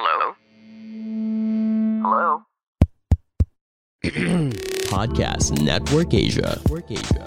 [0.00, 0.32] Hello?
[2.04, 2.42] Hello?
[4.86, 6.60] Podcast Network Asia.
[6.62, 7.24] Network Asia.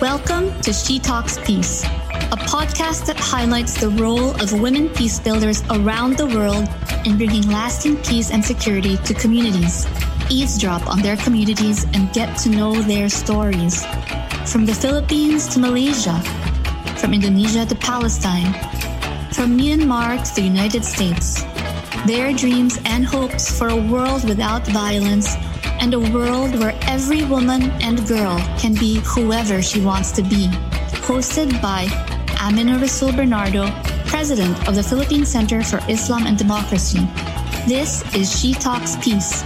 [0.00, 5.62] Welcome to She Talks Peace, a podcast that highlights the role of women peace builders
[5.68, 6.66] around the world
[7.04, 9.86] in bringing lasting peace and security to communities.
[10.30, 13.84] Eavesdrop on their communities and get to know their stories.
[14.46, 16.20] From the Philippines to Malaysia,
[17.00, 18.52] from Indonesia to Palestine,
[19.32, 21.42] from Myanmar to the United States.
[22.06, 25.34] Their dreams and hopes for a world without violence
[25.80, 30.46] and a world where every woman and girl can be whoever she wants to be.
[31.08, 31.88] Hosted by
[32.38, 33.72] Amina Rasul Bernardo,
[34.06, 37.00] President of the Philippine Center for Islam and Democracy.
[37.66, 39.42] This is She Talks Peace.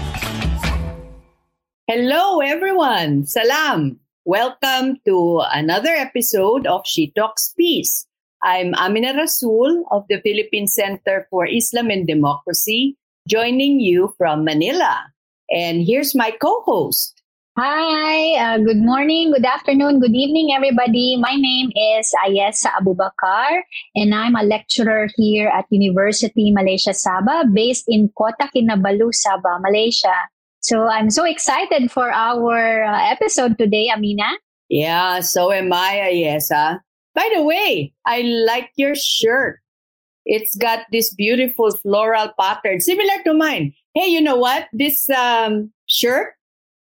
[1.86, 3.24] Hello, everyone.
[3.24, 4.00] Salam.
[4.28, 8.04] Welcome to another episode of She Talks Peace.
[8.44, 15.00] I'm Amina Rasul of the Philippine Center for Islam and Democracy, joining you from Manila.
[15.48, 17.16] And here's my co host.
[17.56, 21.16] Hi, uh, good morning, good afternoon, good evening, everybody.
[21.16, 23.64] My name is Ayesa Abubakar,
[23.96, 30.28] and I'm a lecturer here at University Malaysia Sabah, based in Kota Kinabalu, Sabah, Malaysia.
[30.60, 34.28] So I'm so excited for our uh, episode today, Amina.
[34.68, 36.80] Yeah, so am I, Ayesa.
[37.14, 39.60] By the way, I like your shirt.
[40.26, 43.72] It's got this beautiful floral pattern, similar to mine.
[43.94, 44.66] Hey, you know what?
[44.72, 46.34] This um, shirt,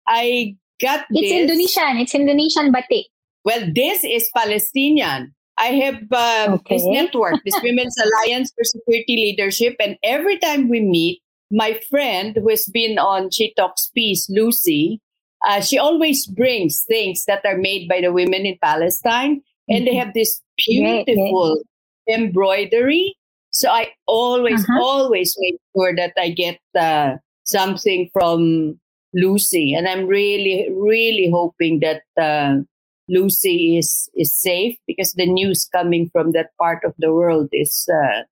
[0.07, 1.33] I got It's this.
[1.33, 1.97] Indonesian.
[1.99, 3.07] It's Indonesian batik.
[3.45, 5.35] Well, this is Palestinian.
[5.57, 10.81] I have uh, this network, this Women's Alliance for Security Leadership, and every time we
[10.81, 15.01] meet, my friend who has been on She Talks Peace, Lucy,
[15.47, 19.95] uh, she always brings things that are made by the women in Palestine, and they
[19.95, 21.63] have this beautiful
[22.09, 23.17] embroidery.
[23.51, 24.83] So I always, Uh-huh.
[24.83, 28.79] always make sure that I get uh, something from
[29.13, 32.63] Lucy, and I'm really, really hoping that uh,
[33.09, 37.89] Lucy is is safe because the news coming from that part of the world is
[37.91, 38.23] uh,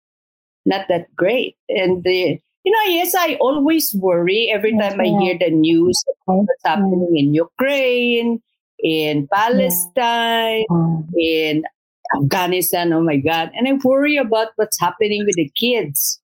[0.65, 1.57] not that great.
[1.69, 6.45] And the, you know, yes, I always worry every time I hear the news of
[6.47, 8.43] what's happening in Ukraine,
[8.81, 10.67] in Palestine,
[11.17, 11.65] in
[12.17, 12.93] Afghanistan.
[12.93, 13.51] Oh my God.
[13.55, 16.21] And I worry about what's happening with the kids.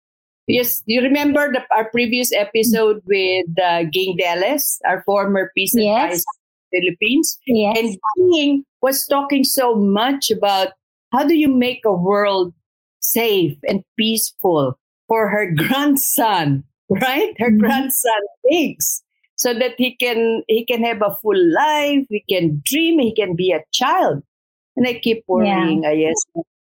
[0.47, 5.97] Yes, you remember the, our previous episode with uh, Ging Deles, our former peace Yes.
[5.97, 6.25] advisor
[6.73, 7.39] in the Philippines?
[7.47, 7.79] yes.
[7.79, 7.99] And
[8.33, 10.69] Ging was talking so much about
[11.13, 12.53] how do you make a world
[13.01, 14.79] safe and peaceful
[15.09, 17.33] for her grandson, right?
[17.39, 17.59] Her Mhm.
[17.61, 19.03] grandson Biggs,
[19.37, 23.35] so that he can he can have a full life, he can dream, he can
[23.37, 24.23] be a child.
[24.77, 26.19] And I keep worrying, I guess,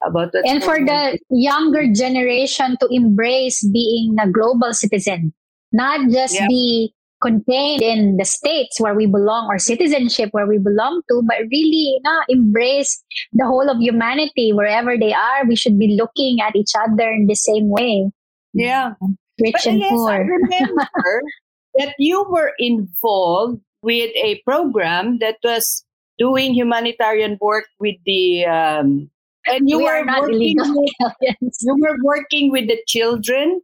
[0.04, 0.44] about that.
[0.48, 5.34] and for the younger generation to embrace being a global citizen,
[5.72, 6.48] not just Yeah.
[6.48, 11.38] be contained in the states where we belong or citizenship where we belong to, but
[11.52, 15.46] really na, embrace the whole of humanity wherever they are.
[15.46, 18.10] We should be looking at each other in the same way,
[18.54, 18.94] yeah.
[19.40, 21.22] rich But and yes, I remember
[21.76, 25.86] that you were involved with a program that was
[26.18, 29.10] doing humanitarian work with the um,
[29.46, 30.92] and you we were working with,
[31.62, 33.62] you were working with the children?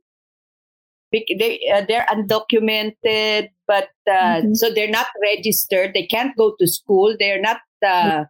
[1.11, 4.55] They uh, they're undocumented but uh, Mhm.
[4.55, 8.25] so they're not registered they can't go to school they're not uh,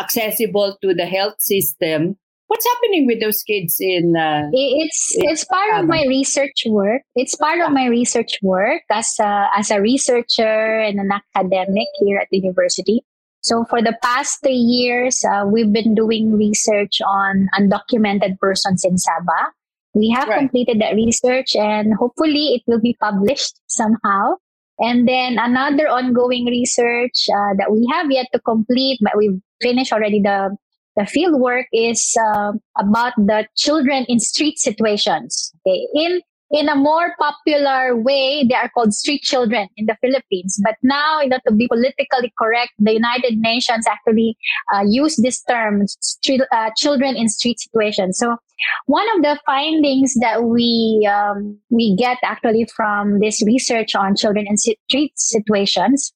[0.00, 2.16] accessible to the health system
[2.52, 7.00] what's happening with those kids in uh, it's it's part of my research work.
[7.16, 12.18] It's part of my research work as a, as a researcher and an academic here
[12.18, 13.00] at the university.
[13.40, 18.96] So for the past three years, uh, we've been doing research on undocumented persons in
[19.00, 19.48] Sabah.
[19.94, 20.38] We have Right.
[20.38, 24.36] completed that research, and hopefully, it will be published somehow.
[24.78, 29.92] And then another ongoing research uh, that we have yet to complete, but we've finished
[29.92, 30.56] already the
[30.96, 35.52] the field work is uh, about the children in street situations.
[35.66, 36.20] Okay, in
[36.52, 40.60] in a more popular way, they are called street children in the Philippines.
[40.62, 44.36] But now, you know, to be politically correct, the United Nations actually
[44.74, 48.18] uh, use this term, street, uh, children in street situations.
[48.18, 48.36] So
[48.84, 54.46] one of the findings that we um, we get actually from this research on children
[54.46, 56.12] in street situations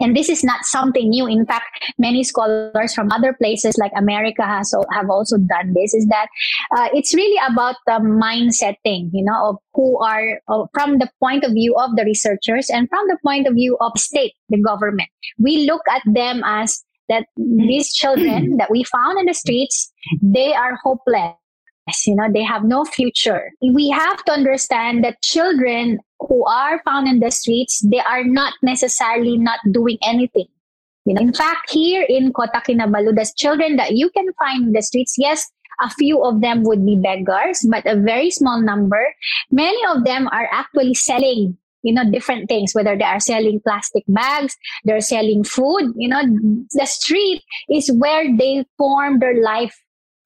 [0.00, 1.26] and this is not something new.
[1.26, 1.66] In fact,
[1.98, 5.94] many scholars from other places like America has have also done this.
[5.94, 6.28] Is that
[6.76, 11.10] uh, it's really about the mindset thing, you know, of who are uh, from the
[11.20, 14.60] point of view of the researchers and from the point of view of state, the
[14.60, 15.08] government.
[15.38, 19.92] We look at them as that these children that we found in the streets,
[20.22, 21.34] they are hopeless
[22.06, 27.08] you know they have no future we have to understand that children who are found
[27.08, 30.46] in the streets they are not necessarily not doing anything.
[31.04, 34.72] You know in fact here in Kota Kinabalu the children that you can find in
[34.72, 35.14] the streets.
[35.18, 35.50] Yes
[35.80, 39.14] a few of them would be beggars but a very small number.
[39.50, 44.02] Many of them are actually selling you know different things whether they are selling plastic
[44.08, 45.92] bags they're selling food.
[45.96, 46.22] You know
[46.72, 49.76] the street is where they form their life.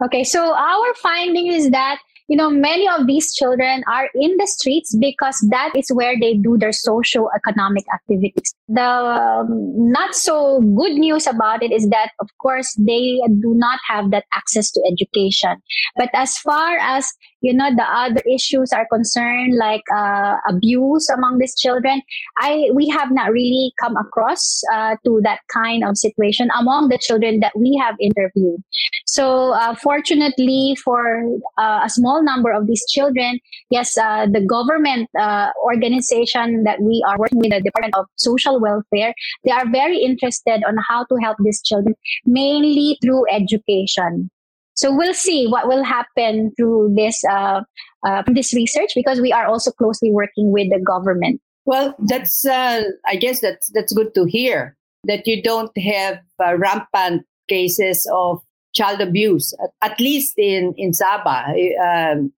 [0.04, 2.00] Okay, so our finding is that
[2.32, 6.32] you know many of these children are in the streets because that is where they
[6.32, 8.54] do their social economic activities.
[8.68, 9.48] The um,
[9.92, 14.24] not so good news about it is that of course they do not have that
[14.34, 15.60] access to education.
[15.94, 21.38] But as far as you know the other issues are concerned like uh, abuse among
[21.38, 22.02] these children.
[22.38, 26.98] I we have not really come across uh, to that kind of situation among the
[26.98, 28.62] children that we have interviewed.
[29.06, 31.24] So uh, fortunately for
[31.58, 33.38] uh, a small number of these children
[33.70, 38.60] yes uh, the government uh, organization that we are working with the department of social
[38.60, 39.14] welfare
[39.44, 41.94] they are very interested on how to help these children
[42.26, 44.30] mainly through education
[44.74, 47.62] so we'll see what will happen through this uh,
[48.06, 51.40] uh, this research because we are also closely working with the government.
[51.64, 56.56] Well, that's uh, I guess that's that's good to hear that you don't have uh,
[56.56, 58.42] rampant cases of
[58.74, 61.52] child abuse, at, at least in in Sabah.
[61.78, 62.32] Um,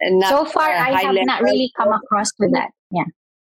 [0.00, 1.24] not, so far, I have level.
[1.24, 2.70] not really come across with that.
[2.90, 3.04] Yeah.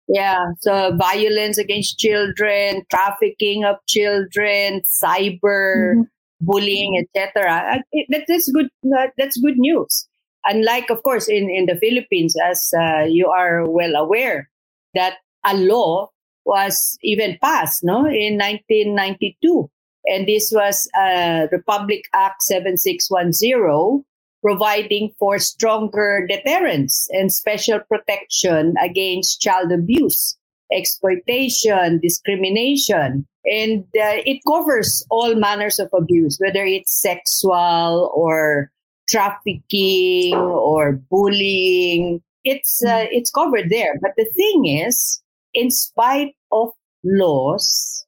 [0.07, 6.01] Yeah, so violence against children, trafficking of children, cyber mm-hmm
[6.41, 7.83] bullying, etc.
[8.09, 8.69] That is good.
[9.17, 10.07] That's good news.
[10.45, 14.49] Unlike, of course, in in the Philippines, as uh, you are well aware,
[14.93, 16.09] that a law
[16.45, 19.69] was even passed, no, in 1992,
[20.05, 24.03] and this was uh, Republic Act 7610,
[24.43, 30.37] providing for stronger deterrence and special protection against child abuse,
[30.73, 38.71] exploitation, discrimination, and uh, it covers all manners of abuse, whether it's sexual or
[39.09, 42.21] trafficking or bullying.
[42.43, 43.99] It's uh, it's covered there.
[44.01, 45.21] But the thing is,
[45.53, 46.69] in spite of
[47.03, 48.05] laws,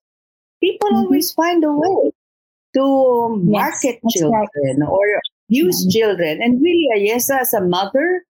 [0.64, 0.98] people mm-hmm.
[0.98, 2.12] always find a way
[2.76, 4.90] to market yes, children right.
[4.90, 5.06] or
[5.50, 6.00] abuse mm-hmm.
[6.00, 6.42] children.
[6.42, 8.24] And really, Ayesa, as a mother,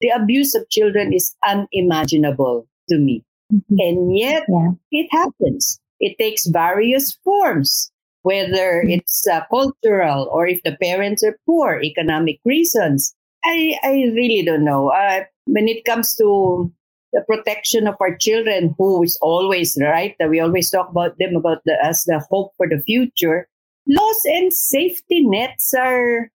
[0.00, 3.24] the abuse of children is unimaginable to me.
[3.52, 3.76] Mm-hmm.
[3.78, 4.70] And yet, yeah.
[4.90, 5.80] it happens.
[6.00, 7.90] It takes various forms,
[8.22, 13.14] whether it's uh, cultural or if the parents are poor, economic reasons.
[13.44, 14.88] I, I really don't know.
[14.90, 16.72] Uh, when it comes to
[17.12, 21.36] the protection of our children, who is always right, that we always talk about them
[21.36, 23.48] about the, as the hope for the future.
[23.88, 26.30] Laws and safety nets are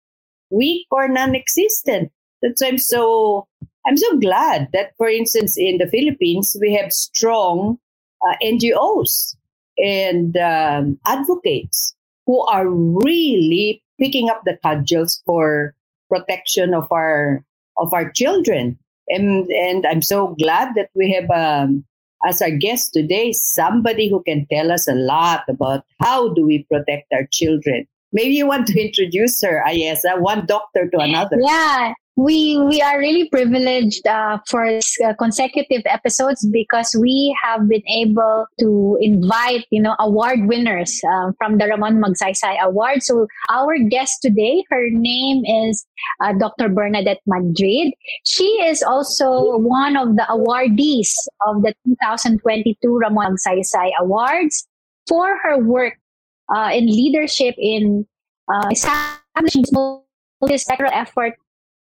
[0.50, 2.10] weak or non-existent.
[2.42, 3.46] That's why I'm so
[3.86, 7.78] I'm so glad that, for instance, in the Philippines we have strong
[8.26, 9.36] uh, NGOs
[9.78, 11.94] and um, advocates
[12.26, 15.74] who are really picking up the cudgels for
[16.08, 17.44] protection of our
[17.76, 18.78] of our children.
[19.08, 21.84] And and I'm so glad that we have um,
[22.26, 26.64] as our guest today somebody who can tell us a lot about how do we
[26.64, 27.86] protect our children.
[28.12, 31.36] Maybe you want to introduce her, Ayesa, one doctor to another.
[31.40, 37.86] Yeah, we we are really privileged uh, for uh, consecutive episodes because we have been
[37.92, 43.02] able to invite you know award winners uh, from the Ramon Magsaysay Award.
[43.02, 45.86] So our guest today, her name is
[46.24, 46.70] uh, Dr.
[46.70, 47.92] Bernadette Madrid.
[48.24, 51.12] She is also one of the awardees
[51.46, 54.66] of the 2022 Ramon Magsaysay Awards
[55.06, 56.00] for her work
[56.48, 58.06] uh, in leadership in
[58.48, 61.34] uh, establishing multi-sectoral effort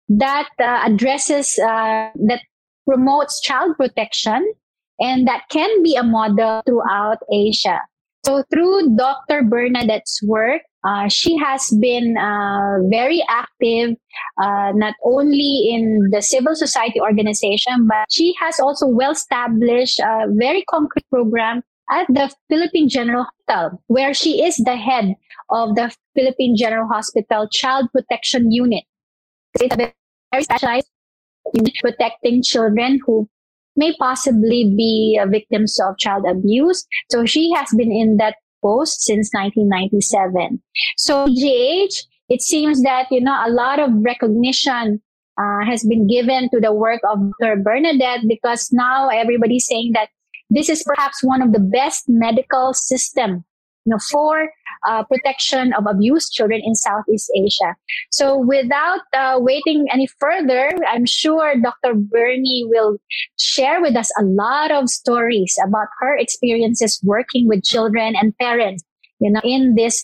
[0.08, 2.40] that uh, addresses, uh, that
[2.86, 4.52] promotes child protection,
[5.00, 7.80] and that can be a model throughout Asia.
[8.24, 9.44] So through Dr.
[9.44, 13.96] Bernadette's work, uh, she has been uh, very active,
[14.42, 20.26] uh, not only in the civil society organization, but she has also well established a
[20.30, 25.14] very concrete program at the Philippine General Hospital, where she is the head
[25.50, 28.84] of the Philippine General Hospital Child Protection Unit.
[29.60, 30.88] It's very specialized
[31.54, 33.28] unit protecting children who
[33.76, 36.86] may possibly be victims of child abuse.
[37.10, 40.62] So she has been in that post since 1997.
[40.96, 41.94] So GH,
[42.28, 45.02] it seems that, you know, a lot of recognition
[45.38, 47.56] uh, has been given to the work of Dr.
[47.56, 50.08] Bernadette because now everybody's saying that
[50.48, 53.44] this is perhaps one of the best medical system
[53.86, 54.50] you know, for
[54.88, 57.74] uh, protection of abused children in Southeast Asia.
[58.10, 61.94] So without uh, waiting any further, I'm sure Dr.
[61.94, 62.98] Bernie will
[63.38, 68.82] share with us a lot of stories about her experiences working with children and parents,
[69.20, 70.02] you know, in this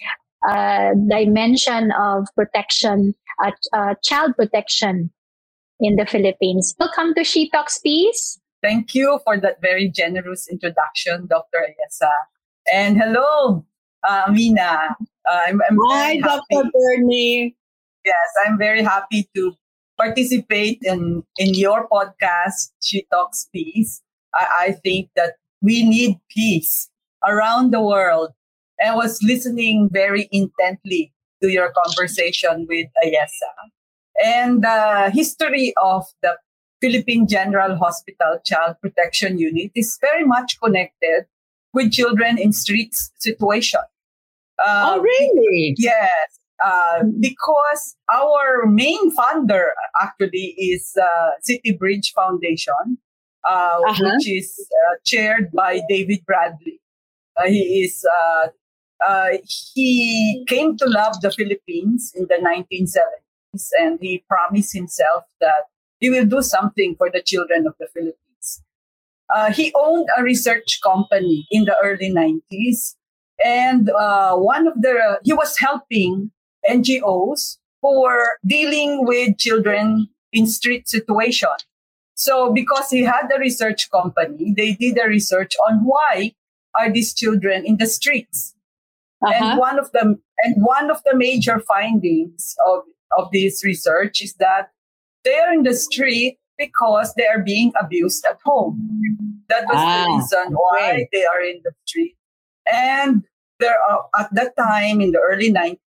[0.48, 5.10] uh, dimension of protection, uh, uh, child protection
[5.80, 6.74] in the Philippines.
[6.78, 8.38] Welcome to She Talks Peace.
[8.62, 11.58] Thank you for that very generous introduction, Dr.
[11.58, 12.10] Ayesa.
[12.72, 13.66] And hello,
[14.08, 14.96] uh, Mina.
[15.30, 16.70] Uh, I'm, I'm Hi, Dr.
[16.72, 17.56] Bernie.
[18.04, 19.54] Yes, I'm very happy to
[19.96, 24.02] participate in, in your podcast, She Talks Peace.
[24.34, 26.88] I, I think that we need peace
[27.26, 28.30] around the world.
[28.84, 33.52] I was listening very intently to your conversation with Ayesa.
[34.24, 36.36] And the history of the
[36.80, 41.26] Philippine General Hospital Child Protection Unit is very much connected
[41.72, 43.80] with children in streets situation.
[44.64, 45.74] Uh, oh, really?
[45.78, 46.38] Yes.
[46.64, 49.68] Uh, because our main funder
[50.00, 52.98] actually is uh, City Bridge Foundation,
[53.48, 54.04] uh, uh-huh.
[54.04, 56.80] which is uh, chaired by David Bradley.
[57.36, 58.04] Uh, he is
[59.74, 65.64] he came to love the Philippines in the 1970s, and he promised himself that
[65.98, 68.21] he will do something for the children of the Philippines.
[69.52, 72.94] He owned a research company in the early 90s
[73.44, 76.30] and uh, one of the, he was helping
[76.68, 81.48] NGOs who were dealing with children in street situation.
[82.14, 86.34] So because he had the research company, they did the research on why
[86.78, 88.54] are these children in the streets.
[89.24, 89.32] Uh-huh.
[89.34, 92.82] And one of the and one of the major findings of,
[93.16, 94.70] of this research is that
[95.24, 98.76] they are in the street because they are being abused at home.
[99.48, 101.08] That was ah, the reason why okay.
[101.12, 102.16] they are in the street.
[102.72, 103.24] And
[103.58, 105.78] there are, at that time in the early 90s,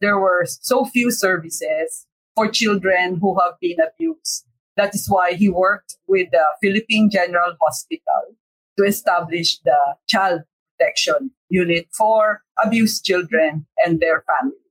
[0.00, 4.44] there were so few services for children who have been abused.
[4.76, 8.34] That is why he worked with the Philippine General Hospital
[8.78, 10.42] to establish the child
[10.76, 14.63] protection unit for abused children and their families.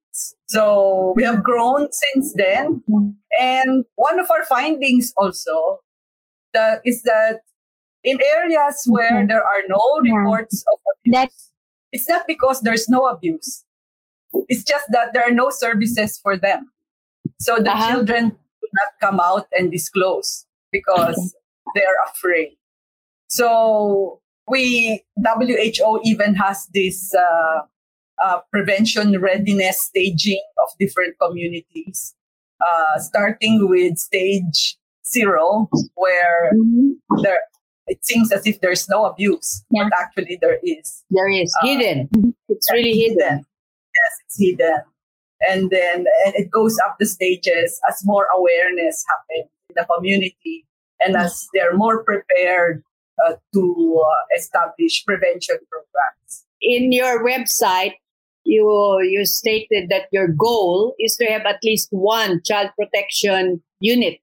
[0.48, 2.84] So we have grown since then.
[3.40, 5.80] And one of our findings also
[6.54, 7.42] that is that
[8.04, 11.52] in areas where there are no reports of abuse,
[11.92, 13.64] it's not because there's no abuse.
[14.48, 16.72] It's just that there are no services for them.
[17.40, 17.92] So the uh-huh.
[17.92, 21.36] children do not come out and disclose because
[21.76, 22.58] they're afraid.
[23.28, 27.62] So we, WHO even has this uh,
[28.24, 32.16] uh, prevention readiness staging of different communities,
[32.62, 37.22] uh, starting with stage zero, where mm-hmm.
[37.22, 37.40] there
[37.88, 39.84] it seems as if there's no abuse, yeah.
[39.84, 41.04] but actually there is.
[41.12, 42.10] There is uh, hidden.
[42.48, 43.18] It's really hidden.
[43.20, 43.38] hidden.
[43.40, 44.82] Yes, it's hidden.
[45.42, 50.66] And then and it goes up the stages as more awareness happens in the community
[51.02, 52.82] and as they're more prepared
[53.26, 56.46] uh, to uh, establish prevention programs.
[56.62, 57.96] In your website,
[58.46, 64.20] you you stated that your goal is to have at least one child protection unit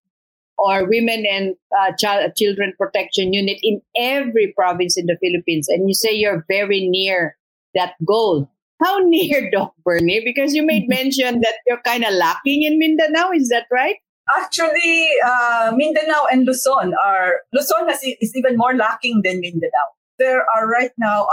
[0.61, 5.69] or women and uh, child, children protection unit in every province in the Philippines.
[5.69, 7.37] And you say you're very near
[7.75, 8.51] that goal.
[8.83, 10.23] How near, Doc Bernie?
[10.25, 13.31] Because you made mention that you're kind of lacking in Mindanao.
[13.33, 13.97] Is that right?
[14.39, 19.71] Actually, uh, Mindanao and Luzon are, Luzon has, is even more lacking than Mindanao.
[20.19, 21.27] There are right now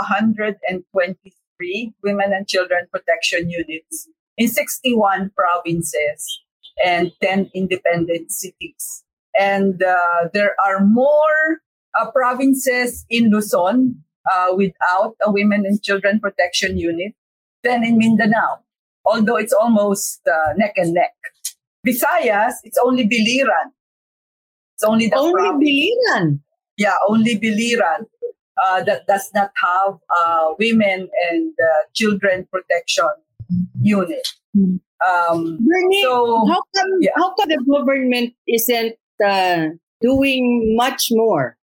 [1.58, 6.40] 123 women and children protection units in 61 provinces
[6.84, 9.04] and 10 independent cities.
[9.38, 11.60] And uh, there are more
[11.98, 17.14] uh, provinces in Luzon uh, without a women and children protection unit
[17.64, 18.60] than in Mindanao,
[19.04, 21.14] although it's almost uh, neck and neck.
[21.86, 23.72] Visayas, it's only Biliran.
[24.74, 25.64] It's only the only province.
[25.64, 26.40] Biliran.
[26.76, 28.06] Yeah, only Biliran.
[28.64, 33.08] Uh, that does not have uh, women and uh, children protection
[33.80, 34.26] unit.
[34.56, 37.10] Um, Bernie, so how come yeah.
[37.16, 39.68] how come the government isn't uh,
[40.00, 41.56] doing much more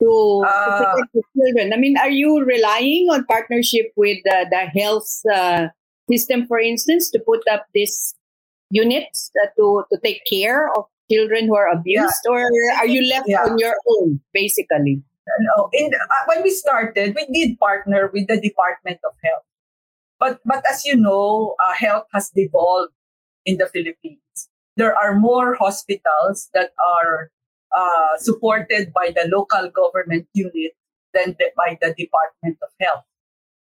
[0.00, 1.72] to, to Uh, protect the children?
[1.72, 5.68] I mean, are you relying on partnership with uh, the health uh,
[6.10, 8.14] system, for instance, to put up these
[8.70, 12.40] units uh, to to take care of children who are abused, or
[12.80, 13.44] are you left Yeah.
[13.44, 15.02] on your own, basically?
[15.40, 19.44] No, in uh, when we started, we did partner with the Department of Health.
[20.18, 22.92] But but as you know, uh, health has devolved
[23.44, 24.20] in the Philippines.
[24.76, 27.30] There are more hospitals that are
[27.74, 30.72] uh, supported by the local government unit
[31.14, 33.04] than the, by the Department of Health.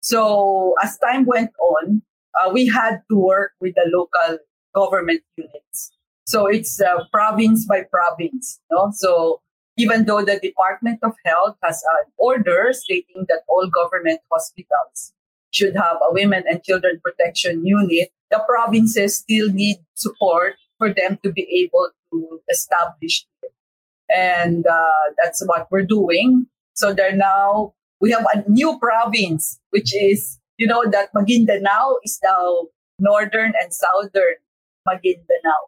[0.00, 2.02] So as time went on,
[2.40, 4.38] uh, we had to work with the local
[4.74, 5.92] government units.
[6.26, 8.60] So it's uh, province by province.
[8.70, 8.90] No?
[8.94, 9.40] So
[9.76, 15.12] even though the Department of Health has an order stating that all government hospitals
[15.52, 21.18] should have a women and children protection unit, the provinces still need support for them
[21.22, 23.52] to be able to establish it.
[24.14, 26.46] And uh, that's what we're doing.
[26.74, 32.18] So they're now, we have a new province, which is, you know, that Maguindanao is
[32.22, 32.68] now
[32.98, 34.36] northern and southern
[34.88, 35.62] Maguindanao.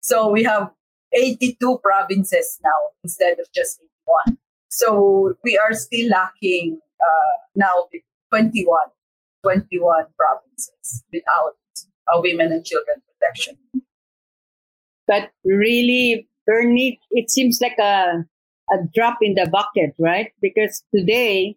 [0.00, 0.70] So we have
[1.14, 3.80] 82 provinces now instead of just
[4.26, 4.38] 81.
[4.68, 7.88] So we are still lacking uh, now
[8.30, 8.78] 21,
[9.42, 11.54] 21 provinces without
[12.22, 13.56] women and children protection.
[15.06, 18.24] But really, Bernie, it seems like a
[18.72, 20.32] a drop in the bucket, right?
[20.40, 21.56] Because today,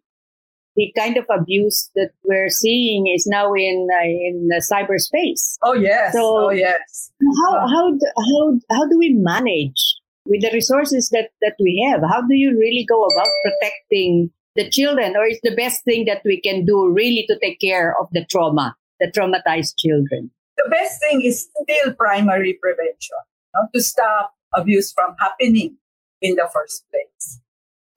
[0.77, 5.57] the kind of abuse that we're seeing is now in uh, in uh, cyberspace.
[5.63, 7.11] Oh yes, So- oh yes.
[7.41, 9.81] How how do- how how do we manage
[10.25, 12.01] with the resources that that we have?
[12.07, 16.21] How do you really go about protecting the children, or is the best thing that
[16.23, 20.29] we can do really to take care of the trauma, the traumatized children?
[20.57, 23.17] The best thing is still primary prevention
[23.53, 23.67] no?
[23.73, 25.77] to stop abuse from happening
[26.21, 27.39] in the first place.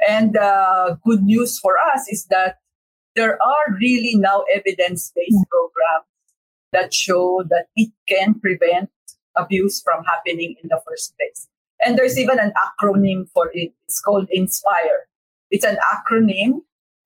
[0.06, 2.56] And uh, good news for us is that
[3.16, 6.06] there are really now evidence-based programs
[6.72, 8.90] that show that it can prevent
[9.36, 11.48] abuse from happening in the first place.
[11.84, 13.72] And there's even an acronym for it.
[13.84, 15.08] It's called INSPIRE.
[15.50, 16.60] It's an acronym.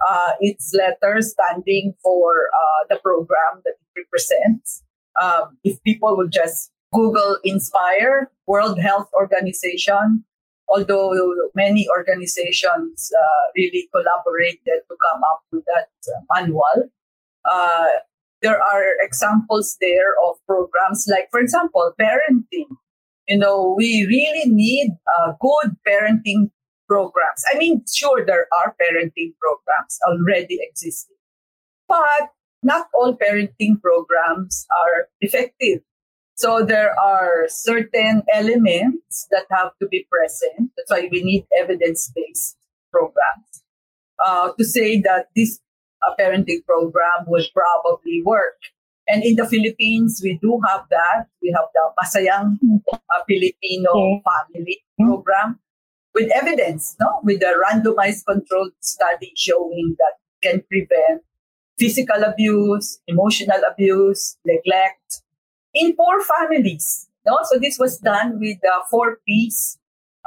[0.06, 4.82] Uh, it's letters standing for uh, the program that it represents.
[5.22, 10.24] Um, if people would just Google INSPIRE, World Health Organization,
[10.68, 11.12] although
[11.54, 16.90] many organizations uh, really collaborated to come up with that uh, manual,
[17.50, 17.86] uh,
[18.42, 22.68] there are examples there of programs like, for example, parenting.
[23.26, 26.50] You know, we really need uh, good parenting
[26.86, 27.42] programs.
[27.52, 31.16] I mean, sure, there are parenting programs already existing,
[31.88, 32.28] but
[32.62, 35.80] not all parenting programs are effective.
[36.36, 40.70] So there are certain elements that have to be present.
[40.76, 42.56] That's why we need evidence-based
[42.90, 43.62] programs
[44.24, 45.60] uh, to say that this
[46.06, 48.58] uh, parenting program will probably work.
[49.06, 51.26] And in the Philippines, we do have that.
[51.42, 52.58] We have the Masayang
[52.92, 55.60] uh, Filipino Family Program
[56.14, 61.22] with evidence, no, with a randomized controlled study showing that can prevent
[61.78, 65.22] physical abuse, emotional abuse, neglect
[65.74, 67.08] in poor families.
[67.26, 69.78] No, so this was done with uh, four P's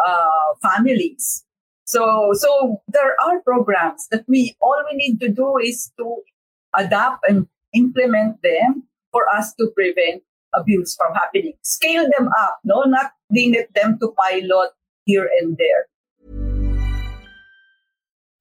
[0.05, 1.43] uh, families.
[1.85, 6.17] So, so there are programs that we all we need to do is to
[6.75, 11.53] adapt and implement them for us to prevent abuse from happening.
[11.61, 14.71] Scale them up, no, not limit them to pilot
[15.05, 15.87] here and there.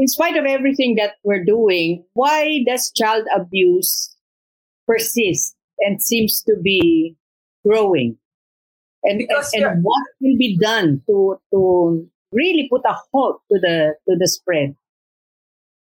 [0.00, 4.16] in spite of everything that we're doing, why does child abuse
[4.86, 7.14] persist and seems to be
[7.66, 8.16] growing?
[9.02, 13.94] And, and, and what will be done to, to really put a halt to the
[14.08, 14.74] to the spread?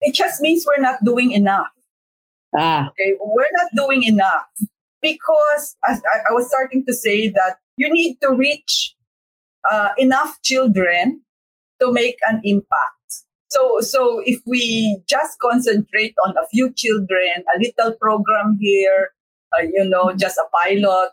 [0.02, 1.74] It just means we're not doing enough.
[2.56, 2.90] Ah.
[2.90, 4.46] Okay, we're not doing enough
[5.02, 8.96] because as I, I was starting to say that you need to reach
[9.72, 11.22] uh, enough children
[11.82, 13.03] to make an impact.
[13.54, 19.12] So, so if we just concentrate on a few children, a little program here,
[19.56, 21.12] uh, you know, just a pilot,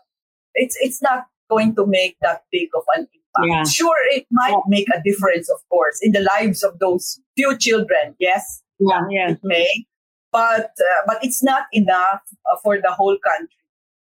[0.55, 3.47] it's it's not going to make that big of an impact.
[3.47, 3.63] Yeah.
[3.63, 8.15] Sure, it might make a difference, of course, in the lives of those few children.
[8.19, 9.31] Yes, yeah, yeah.
[9.31, 9.85] it may,
[10.31, 13.55] but uh, but it's not enough uh, for the whole country.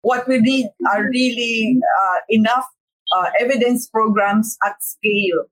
[0.04, 2.66] What we need are really uh, enough
[3.14, 5.52] uh, evidence programs at scale,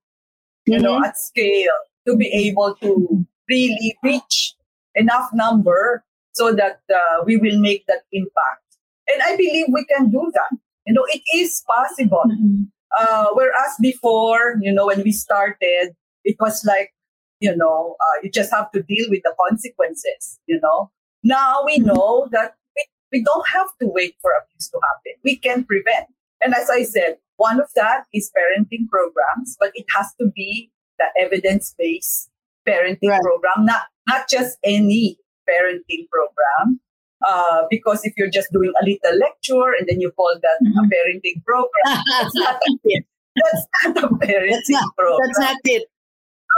[0.66, 0.82] you mm-hmm.
[0.82, 1.76] know, at scale
[2.10, 4.56] to be able to really reach
[4.96, 8.64] enough number so that uh, we will make that impact.
[9.12, 10.58] And I believe we can do that.
[10.86, 12.24] You know, it is possible.
[12.28, 12.64] Mm-hmm.
[13.00, 16.92] Uh, whereas before, you know, when we started, it was like,
[17.40, 20.92] you know, uh, you just have to deal with the consequences, you know.
[21.24, 21.88] Now we mm-hmm.
[21.88, 22.86] know that we,
[23.20, 25.20] we don't have to wait for abuse to happen.
[25.24, 26.08] We can prevent.
[26.42, 30.72] And as I said, one of that is parenting programs, but it has to be
[31.00, 32.30] the evidence-based
[32.68, 33.22] parenting right.
[33.22, 35.18] program, not not just any
[35.50, 36.80] parenting program.
[37.28, 40.80] Uh, because if you're just doing a little lecture and then you call that mm-hmm.
[40.80, 43.06] a parenting program, that's not it.
[43.36, 45.28] That's not a parenting that's not, program.
[45.28, 45.84] That's not it.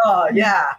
[0.05, 0.73] Oh yeah,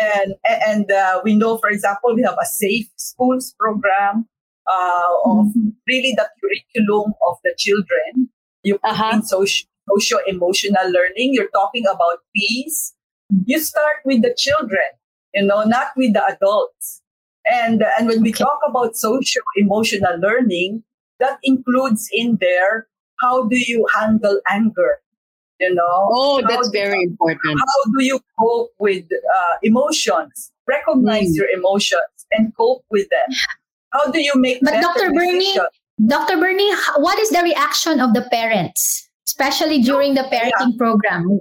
[0.00, 4.26] and and uh, we know, for example, we have a safe schools program
[4.66, 5.68] uh, of mm-hmm.
[5.86, 8.30] really the curriculum of the children.
[8.62, 9.10] You put uh-huh.
[9.16, 11.34] in socio emotional learning.
[11.34, 12.94] You're talking about peace.
[13.44, 14.86] You start with the children,
[15.34, 17.02] you know, not with the adults.
[17.44, 20.82] And, and when we talk about social emotional learning,
[21.20, 22.88] that includes in there
[23.20, 24.98] how do you handle anger?
[25.60, 26.08] You know?
[26.12, 27.58] Oh, that's very important.
[27.58, 30.52] How do you cope with uh, emotions?
[30.68, 31.36] Recognize mm.
[31.36, 33.36] your emotions and cope with them.
[33.92, 35.12] How do you make But Dr.
[35.12, 35.56] Bernie,
[36.06, 36.36] Dr.
[36.36, 40.76] Bernie, what is the reaction of the parents, especially during the parenting yeah.
[40.76, 41.40] program?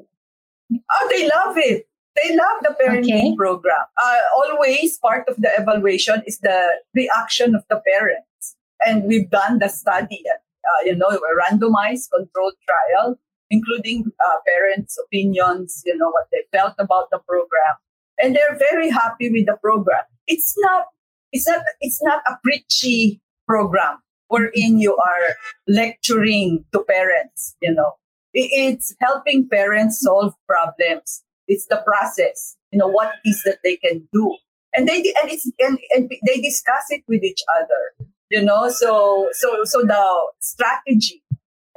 [0.74, 1.88] Oh, they love it.
[2.16, 3.36] They love the parenting okay.
[3.36, 3.86] program.
[4.02, 8.56] Uh, always part of the evaluation is the reaction of the parents.
[8.86, 14.98] And we've done the study, uh, you know, a randomized controlled trial, including uh, parents'
[15.06, 17.76] opinions, you know, what they felt about the program.
[18.22, 20.04] And they're very happy with the program.
[20.28, 20.86] It's not,
[21.34, 23.98] it's not, it's not a preachy program
[24.30, 25.36] wherein you are
[25.68, 27.94] lecturing to parents, you know.
[28.38, 32.58] It's helping parents solve problems it's the process.
[32.72, 34.36] You know what is that they can do,
[34.74, 38.08] and they and it's and, and they discuss it with each other.
[38.30, 41.24] You know, so so so the strategy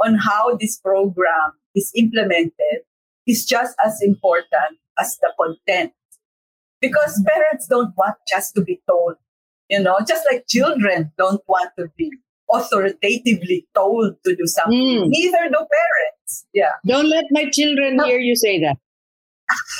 [0.04, 2.82] on how this program is implemented
[3.26, 5.92] is just as important as the content,
[6.80, 9.16] because parents don't want just to be told.
[9.68, 12.10] You know, just like children don't want to be
[12.52, 14.78] authoritatively told to do something.
[14.78, 15.08] Mm.
[15.08, 16.46] Neither do parents.
[16.52, 16.72] Yeah.
[16.86, 18.76] Don't let my children hear you say that.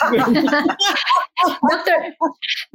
[1.70, 2.14] Dr.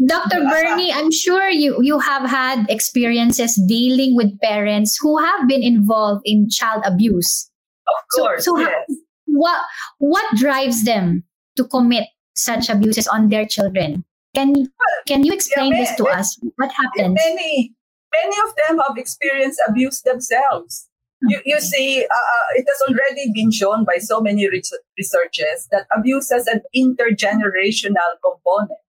[0.06, 0.40] Dr.
[0.48, 6.22] Bernie, I'm sure you, you have had experiences dealing with parents who have been involved
[6.26, 7.50] in child abuse.
[7.88, 8.46] Of course.
[8.46, 8.98] So, so yes.
[9.26, 9.60] what
[9.98, 11.24] what drives them
[11.58, 14.06] to commit such abuses on their children?
[14.36, 14.68] Can
[15.08, 16.40] can you explain yeah, this to many, us?
[16.58, 17.18] What happens?
[17.18, 17.74] Many
[18.22, 20.90] many of them have experienced abuse themselves.
[21.26, 25.88] You, you see, uh, uh, it has already been shown by so many researchers that
[25.96, 28.80] abuse has an intergenerational component.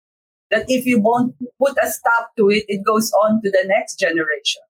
[0.50, 3.98] That if you won't put a stop to it, it goes on to the next
[3.98, 4.62] generation.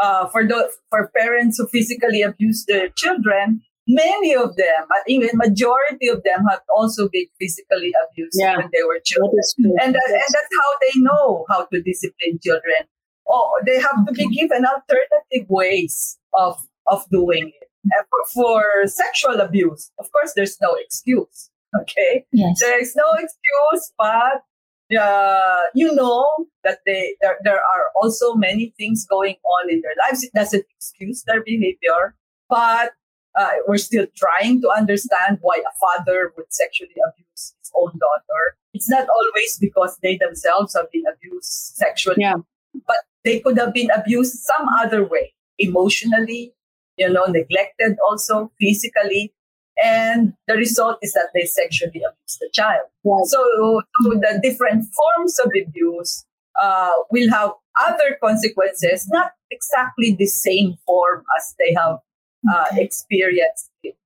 [0.00, 6.08] Uh, for the for parents who physically abuse their children, many of them, even majority
[6.08, 8.58] of them, have also been physically abused yeah.
[8.58, 9.40] when they were children,
[9.80, 12.86] and that, and that's how they know how to discipline children.
[13.28, 17.68] Oh, they have to be given alternative ways of of doing it.
[18.10, 21.50] For, for sexual abuse, of course, there's no excuse.
[21.80, 22.58] Okay, yes.
[22.60, 24.42] there is no excuse, but
[24.98, 26.28] uh, you know
[26.64, 30.22] that they there, there are also many things going on in their lives.
[30.22, 32.14] It doesn't excuse their behavior,
[32.48, 32.92] but
[33.38, 38.56] uh, we're still trying to understand why a father would sexually abuse his own daughter.
[38.72, 42.36] It's not always because they themselves have been abused sexually, yeah.
[42.86, 46.54] but they could have been abused some other way, emotionally,
[46.96, 49.24] you know, neglected also physically.
[49.84, 52.86] and the result is that they sexually abuse the child.
[53.04, 53.26] Right.
[53.26, 53.40] So,
[54.02, 56.24] so the different forms of abuse
[56.62, 57.50] uh, will have
[57.86, 61.98] other consequences, not exactly the same form as they have
[62.50, 63.96] uh, experienced it.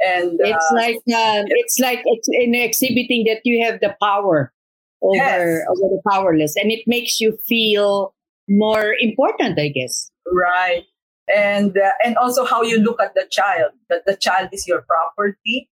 [0.00, 4.52] And It's uh, like um, it's like it's in exhibiting that you have the power
[5.02, 5.66] over Yes.
[5.70, 8.14] over the powerless, and it makes you feel
[8.50, 10.10] more important, I guess.
[10.32, 10.84] right,
[11.34, 13.72] and uh, and also how you look at the child.
[13.88, 15.70] That the child is your property.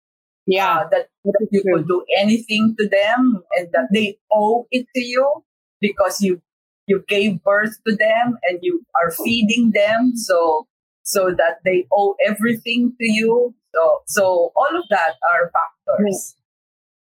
[0.46, 1.78] Yeah, uh, that, that you true.
[1.78, 5.46] could do anything to them and that they owe it to you
[5.80, 6.42] because you
[6.88, 10.68] you gave birth to them and you are feeding them so
[11.04, 16.36] so that they owe everything to you so so all of that are factors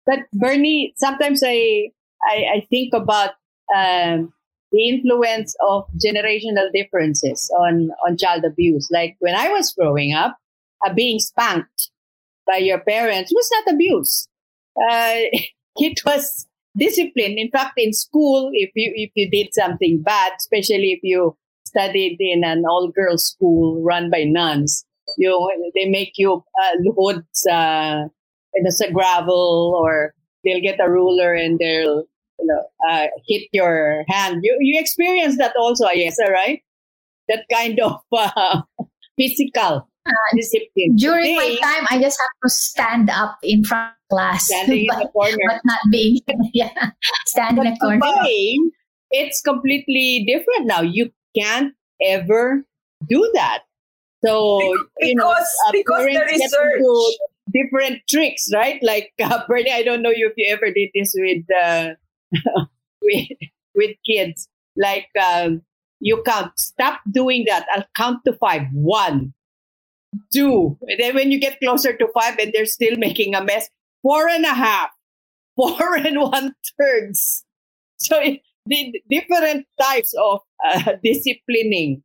[0.06, 1.90] But Bernie, sometimes I
[2.22, 3.32] I, I think about
[3.74, 4.32] um,
[4.74, 8.88] the influence of generational differences on on child abuse.
[8.90, 10.36] Like when I was growing up,
[10.84, 11.90] uh, being spanked
[12.46, 14.28] by your parents was not abuse.
[14.76, 15.30] Uh,
[15.76, 17.38] it was discipline.
[17.38, 22.16] In fact, in school, if you if you did something bad, especially if you studied
[22.18, 24.84] in an all girls school run by nuns,
[25.16, 28.04] you they make you uh, luhod sa
[28.54, 32.04] in sa gravel or they'll get a ruler and they'll
[32.44, 34.40] you know uh, hit your hand.
[34.42, 36.60] You you experience that also, Ayesa, right?
[37.28, 38.62] That kind of uh,
[39.16, 39.88] physical
[40.34, 40.96] discipline.
[40.96, 44.98] During my time, I just have to stand up in front of class, standing in
[44.98, 45.36] the corner.
[45.48, 46.20] but not being,
[46.52, 46.90] yeah,
[47.26, 48.00] stand in a corner.
[48.00, 48.58] Today,
[49.10, 50.82] it's completely different now.
[50.82, 52.64] You can't ever
[53.08, 53.62] do that.
[54.24, 54.60] So
[55.00, 57.16] you know, because uh, because the research
[57.52, 58.82] different tricks, right?
[58.82, 61.90] Like uh, Bernie, I don't know if you ever did this with uh,
[63.02, 63.28] with
[63.74, 64.48] with kids.
[64.76, 65.62] Like um,
[66.00, 67.66] you count, stop doing that.
[67.74, 68.62] I'll count to five.
[68.72, 69.32] One,
[70.32, 73.68] two, and then when you get closer to five, and they're still making a mess.
[74.02, 74.90] Four and a half,
[75.56, 77.44] four and one thirds.
[77.98, 82.02] So it, the different types of uh, disciplining,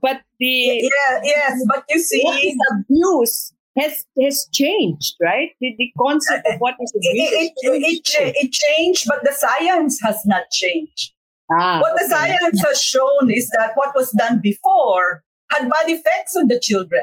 [0.00, 5.50] but the yeah yes but you see what is abuse has has changed, right?
[5.60, 7.30] The, the concept of what is abuse.
[7.32, 11.12] it, it, it, it changed but the science has not changed
[11.52, 16.36] ah, what the science has shown is that what was done before had bad effects
[16.36, 17.02] on the children.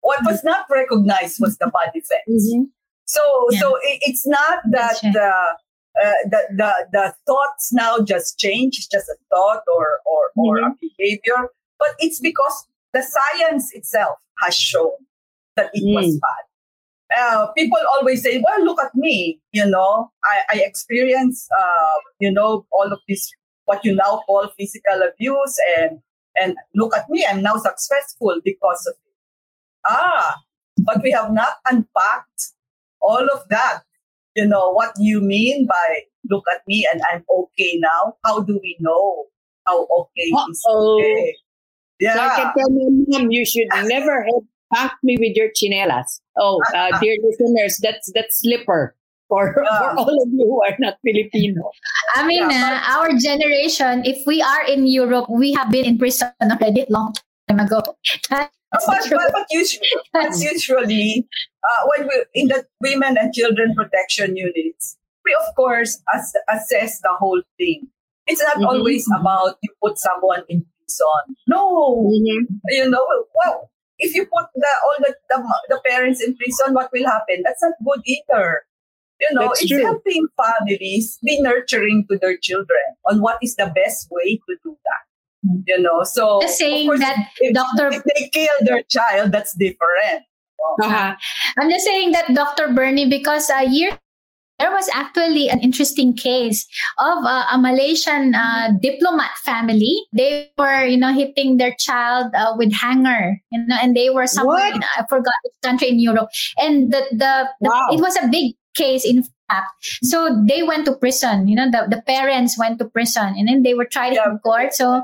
[0.00, 2.28] What was not recognized was the bad effects.
[2.30, 2.66] Mhm.
[3.06, 3.60] So, Yeah.
[3.60, 5.30] so it, it's not that the,
[6.02, 8.78] uh, the the the thoughts now just change.
[8.78, 14.16] It's just a thought or or or a behavior, but it's because the science itself
[14.42, 14.92] has shown
[15.56, 16.20] that it was Mm.
[16.20, 16.44] bad.
[17.16, 19.40] Uh, people always say, "Well, look at me.
[19.52, 23.30] You know, I, I experience, uh, you know, all of this
[23.66, 26.00] what you now call physical abuse, and
[26.40, 27.24] and look at me.
[27.28, 29.12] I'm now successful because of it."
[29.86, 30.36] Ah,
[30.78, 32.52] but we have not unpacked
[33.00, 33.82] all of that.
[34.34, 38.16] You know what you mean by "look at me" and I'm okay now.
[38.24, 39.26] How do we know
[39.66, 41.00] how okay is Uh-oh.
[41.00, 41.36] okay?
[42.02, 44.42] So I can tell my mom you should never have
[44.74, 46.20] packed me with your chinelas.
[46.38, 48.94] Oh, uh, dear listeners, that's that's slipper
[49.28, 49.78] for, Yeah.
[49.78, 51.70] for all of you who are not Filipino.
[52.14, 55.98] I mean, Yeah, uh, our generation, if we are in Europe, we have been in
[55.98, 57.14] prison already long
[57.48, 57.80] time ago.
[58.30, 59.16] That's but, true.
[59.16, 61.26] but, but usually, but usually
[61.62, 67.00] uh, when we in the women and children protection units, we of course ass- assess
[67.00, 67.86] the whole thing.
[68.26, 68.66] It's not Mhm.
[68.66, 71.36] always about you put someone in prison.
[71.46, 73.04] No, you know,
[73.44, 73.70] well,
[74.04, 75.38] if you put the all the, the
[75.68, 77.42] the parents in prison, what will happen?
[77.44, 78.62] That's not good either.
[79.20, 79.82] You know, That's it's true.
[79.82, 84.76] helping families be nurturing to their children on what is the best way to do
[84.84, 85.02] that.
[85.66, 87.88] You know, so Just of saying course, that if, Dr.
[87.92, 90.24] if they kill their child, that's different.
[90.82, 91.14] Uh-huh.
[91.58, 92.72] I'm just saying that Dr.
[92.72, 93.98] Bernie, because a year
[94.58, 96.66] there was actually an interesting case
[96.98, 99.96] of uh, a Malaysian uh, diplomat family.
[100.12, 104.26] They were, you know, hitting their child uh, with hanger, you know, and they were
[104.26, 107.88] somewhere in I forgot which country in Europe, and the the, the Wow.
[107.92, 109.70] it was a big case in fact.
[110.02, 111.48] So they went to prison.
[111.48, 114.30] You know, the the parents went to prison, and then they were tried Yeah.
[114.30, 114.72] in court.
[114.74, 115.02] So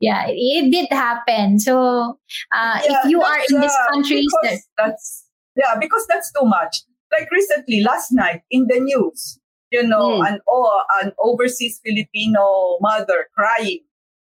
[0.00, 1.58] yeah, it, it did happen.
[1.58, 2.18] So
[2.52, 5.24] uh, Yeah, if you are in these uh, countries, that that's
[5.56, 6.82] yeah, because that's too much.
[7.12, 9.38] Like recently, last night in the news,
[9.70, 10.26] you know, Hmm.
[10.26, 13.80] an oh, an overseas Filipino mother crying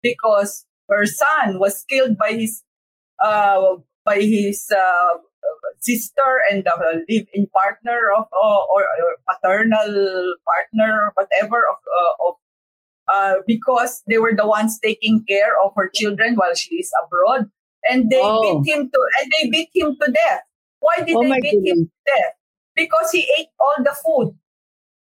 [0.02, 2.62] because her son was killed by his
[3.22, 5.18] uh by his uh,
[5.80, 12.34] sister and the live-in partner of uh, or, or paternal partner, whatever of uh, of
[13.12, 17.50] uh, because they were the ones taking care of her children while she is abroad,
[17.90, 18.40] and they Oh.
[18.62, 20.42] beat him to and they beat him to death.
[20.80, 22.34] Why did Oh they beat him to death?
[22.76, 24.34] Because he ate all the food.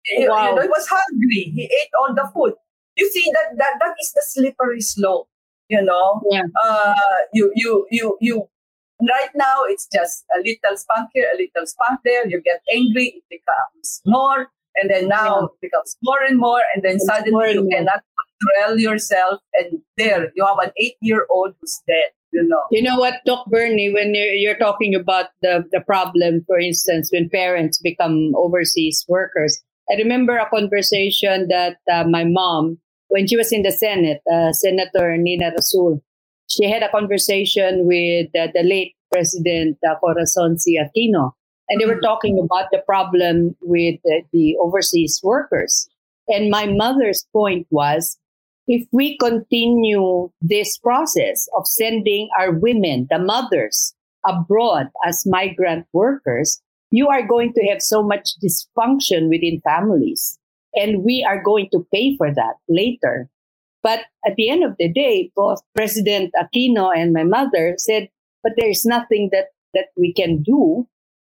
[0.07, 0.49] You- Wow.
[0.51, 1.53] You know, he was hungry.
[1.57, 2.55] He ate all the food.
[2.97, 5.29] You see that that that is the slippery slope.
[5.69, 6.43] You know, Yeah.
[6.65, 6.95] uh,
[7.33, 8.49] you you you you.
[9.01, 12.27] Right now, it's just a little spank here, a little spank there.
[12.27, 15.45] You get angry, it becomes more, and then now Yeah.
[15.47, 17.71] it becomes more and more, and then It's suddenly you more.
[17.73, 18.03] cannot
[18.41, 22.11] control yourself, and there you have an eight-year-old who's dead.
[22.33, 22.63] You know.
[22.71, 27.11] You know what, Doc Bernie, when you're, you're talking about the, the problem, for instance,
[27.13, 33.37] when parents become overseas workers, I remember a conversation that uh, my mom, when she
[33.37, 36.01] was in the Senate, uh, Senator Nina Rasul,
[36.49, 40.79] she had a conversation with uh, the late President uh, Corazon C.
[40.79, 41.33] Aquino,
[41.69, 42.03] and they were Mhm.
[42.03, 45.89] talking about the problem with uh, the overseas workers.
[46.29, 48.20] And my mother's point was
[48.71, 56.63] if we continue this process of sending our women, the mothers, abroad as migrant workers,
[56.93, 60.39] you are going to have so much dysfunction within families.
[60.77, 63.29] And we are going to pay for that later.
[63.83, 68.09] But at the end of the day, both President Aquino and my mother said,
[68.45, 70.87] but there's nothing that, that we can do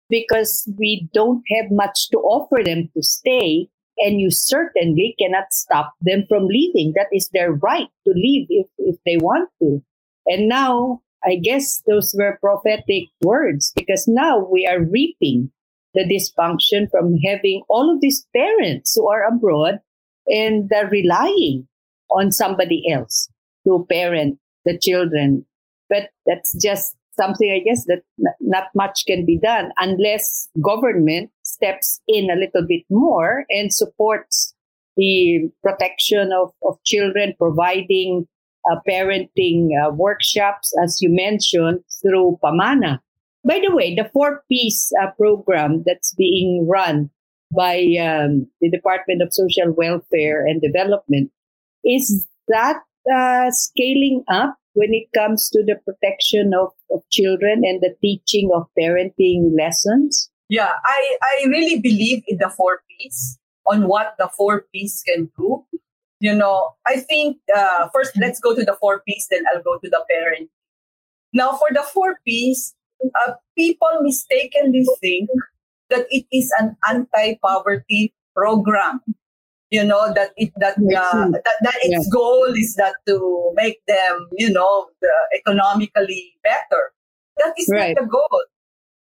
[0.10, 5.94] because we don't have much to offer them to stay and you certainly cannot stop
[6.02, 6.94] them from leaving.
[6.96, 9.82] That is their right to leave if, if they want to.
[10.28, 15.52] And now, I guess those were prophetic words because now we are reaping
[15.94, 19.80] the dysfunction from having all of these parents who are abroad
[20.28, 21.68] and they're relying
[22.12, 23.30] on somebody else
[23.66, 25.46] to parent the children.
[25.90, 28.04] But that's just something, I guess, that
[28.40, 34.54] not much can be done unless government steps in a little bit more and supports
[34.96, 38.28] the protection of, of children, providing
[38.70, 43.00] uh, parenting uh, workshops, as you mentioned, through Pamana.
[43.46, 47.10] By the way, the four P's uh, program that's being run
[47.56, 51.32] by um, the Department of Social Welfare and Development
[51.86, 52.82] is that
[53.14, 58.50] uh, scaling up when it comes to the protection of, of children and the teaching
[58.54, 60.30] of parenting lessons?
[60.50, 65.30] Yeah, I, I really believe in the four P's on what the four P's can
[65.38, 65.66] do.
[66.20, 69.78] You know, I think uh, first let's go to the four P's, then I'll go
[69.78, 70.50] to the parent.
[71.34, 75.30] Now, for the four P's, uh, people mistakenly think
[75.90, 79.02] that it is an anti-poverty program.
[79.70, 84.28] You know that it that uh, that, that its goal is that to make them
[84.38, 86.94] you know the, economically better.
[87.38, 87.94] That is Right.
[87.94, 88.44] not the goal.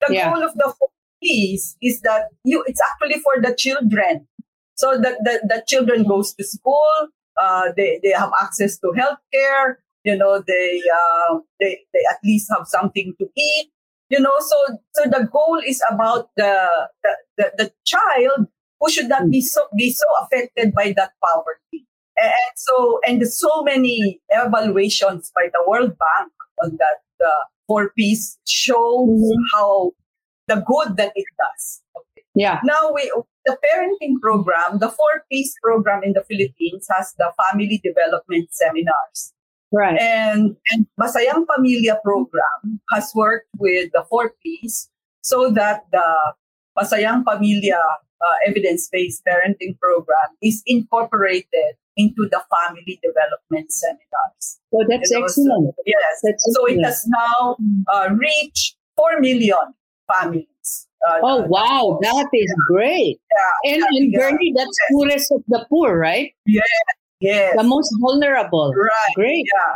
[0.06, 0.30] The Yeah.
[0.34, 0.90] goal of the four
[1.22, 4.28] P's is that you it's actually for the children.
[4.76, 7.08] So that the, the children goes to school,
[7.42, 12.52] uh, they, they have access to healthcare, you know, they, uh, they, they at least
[12.56, 13.72] have something to eat,
[14.10, 16.70] you know, so, so the goal is about the,
[17.04, 18.48] the, the, the child
[18.80, 21.88] who should not be so, be so affected by that poverty.
[22.18, 26.32] And so, and so many evaluations by the World Bank
[26.64, 29.92] on that, uh, four P's shows how
[30.48, 31.82] the good that it does.
[32.36, 32.60] Yeah.
[32.64, 33.12] Now we
[33.46, 39.34] the parenting program, the four P's program in the Philippines has the family development seminars.
[39.72, 40.00] Right.
[40.00, 44.90] And and Masayang Pamilya program has worked with the four P's
[45.22, 46.34] so that the
[46.78, 54.60] Masayang Pamilya uh, evidence-based parenting program is incorporated into the family development seminars.
[54.72, 55.76] So that's know, so- excellent.
[55.86, 56.22] yes.
[56.24, 57.58] That's so it has now
[57.92, 59.74] uh, reached 4 million
[60.12, 60.88] families.
[61.08, 62.00] Uh, Oh, uh, wow.
[62.02, 63.20] That is great.
[63.32, 64.20] yeah, And, yeah, and yeah.
[64.20, 64.92] Bernie, that's Yes.
[64.92, 66.34] poorest of the poor, right?
[66.46, 66.62] Yeah.
[67.20, 67.56] Yes.
[67.58, 68.74] The most vulnerable.
[68.76, 69.16] Right.
[69.16, 69.46] Great.
[69.46, 69.74] Yeah.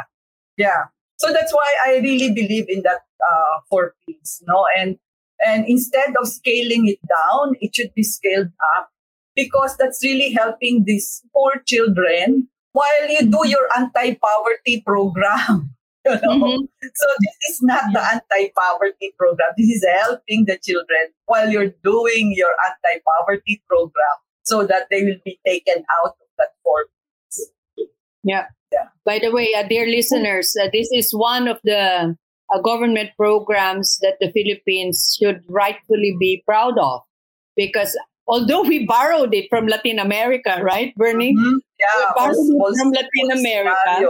[0.68, 0.82] Yeah.
[1.18, 4.66] So that's why I really believe in that uh, four P's, no?
[4.78, 4.98] And
[5.46, 8.90] and instead of scaling it down, it should be scaled up
[9.36, 15.74] because that's really helping these poor children while you do your anti-poverty program.
[16.06, 16.48] You know?
[16.48, 16.58] Mhm.
[16.82, 19.50] So this is not the anti-poverty program.
[19.58, 25.22] This is helping the children while you're doing your anti-poverty program so that they will
[25.24, 26.86] be taken out of that four
[27.30, 27.52] P's.
[28.24, 28.48] Yeah.
[28.74, 28.88] Yeah.
[29.06, 32.16] By the way, uh, dear listeners, uh, this is one of the
[32.54, 37.02] uh, government programs that the Philippines should rightfully be proud of
[37.56, 37.98] because
[38.28, 41.36] although we borrowed it from Latin America, right, Bernie?
[41.36, 41.60] Mhm.
[41.80, 44.08] Yeah, We borrowed it from Latin America.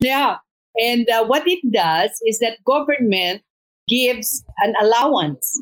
[0.00, 0.36] Yeah.
[0.78, 3.42] And uh, what it does is that government
[3.88, 5.60] gives an allowance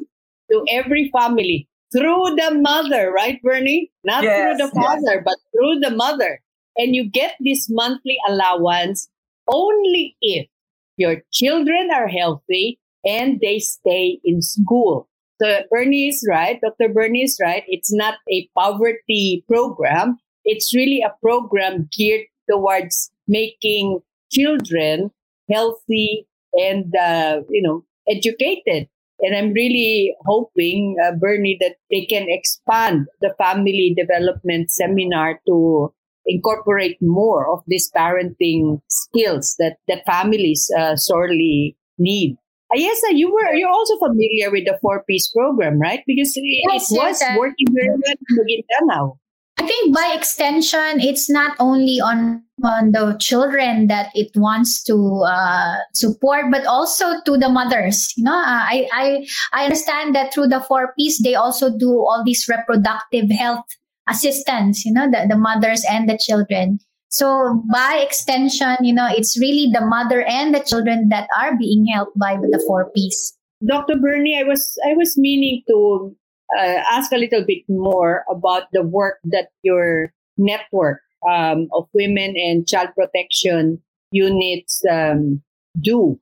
[0.51, 3.91] to every family through the mother, right, Bernie?
[4.05, 4.85] Not Yes, through the yes.
[4.85, 6.41] father, but through the mother.
[6.77, 9.09] And you get this monthly allowance
[9.49, 10.49] only if
[10.97, 15.09] your children are healthy and they stay in school.
[15.41, 15.65] Dr.
[15.71, 16.61] Bernie is right.
[16.61, 16.93] Dr.
[16.93, 17.65] Bernie is right.
[17.69, 20.19] It's not a poverty program.
[20.45, 24.01] It's really a program geared towards making
[24.35, 25.11] children
[25.51, 28.89] healthy and, uh, you know, educated.
[29.21, 35.95] And I'm really hoping, uh, Bernie, that they can expand the family development seminar to
[36.27, 42.37] incorporate more of these parenting skills that, that families uh, sorely need.
[42.75, 46.01] Ayesa, you were you're also familiar with the four P's program, right?
[46.07, 49.19] Because it, Yes, it was yes, working very well in Maguindanao.
[49.59, 55.23] I think by extension, it's not only on on the children that it wants to
[55.27, 58.13] uh, support, but also to the mothers.
[58.17, 61.91] You know, uh, I I I understand that through the four Ps, they also do
[61.91, 63.65] all these reproductive health
[64.09, 64.85] assistance.
[64.85, 66.79] You know, the the mothers and the children.
[67.09, 71.87] So by extension, you know, it's really the mother and the children that are being
[71.87, 73.35] helped by the four Ps.
[73.67, 73.97] Dr.
[74.03, 76.15] Bernie, I was I was meaning to
[76.59, 81.01] uh, ask a little bit more about the work that your network
[81.31, 85.43] um, of women and child protection units um,
[85.81, 86.19] do.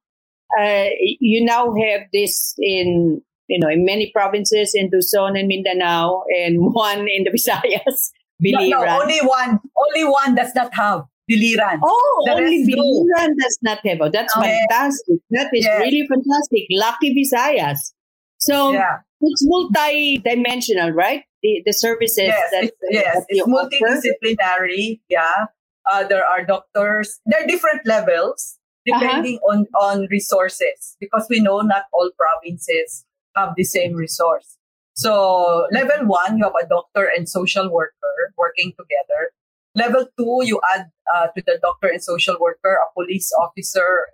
[0.61, 0.86] Uh,
[1.20, 6.57] you now have this in you know in many provinces in Luzon and Mindanao, and
[6.74, 8.11] one in the Visayas.
[8.40, 9.61] No, no, only one.
[9.78, 11.78] Only one does not have Biliran.
[11.84, 13.34] Oh, The only rest do.
[13.40, 13.98] Does not have.
[14.00, 14.59] Oh, that's Okay.
[14.68, 15.18] fantastic.
[15.30, 16.66] That is really fantastic.
[16.70, 17.92] Lucky Visayas.
[18.38, 18.98] So Yeah.
[19.23, 21.23] It's multi-dimensional, right?
[21.43, 23.68] The the services Yes, that, it's, yes, that it's offer.
[23.68, 25.01] multidisciplinary.
[25.09, 25.47] Yeah,
[25.91, 27.20] uh, there are doctors.
[27.27, 33.05] There are different levels depending on on resources because we know not all provinces
[33.37, 34.59] have the same resource.
[34.95, 39.33] So level one, you have a doctor and social worker working together.
[39.75, 44.07] Level two, you add uh, to the doctor and social worker a police officer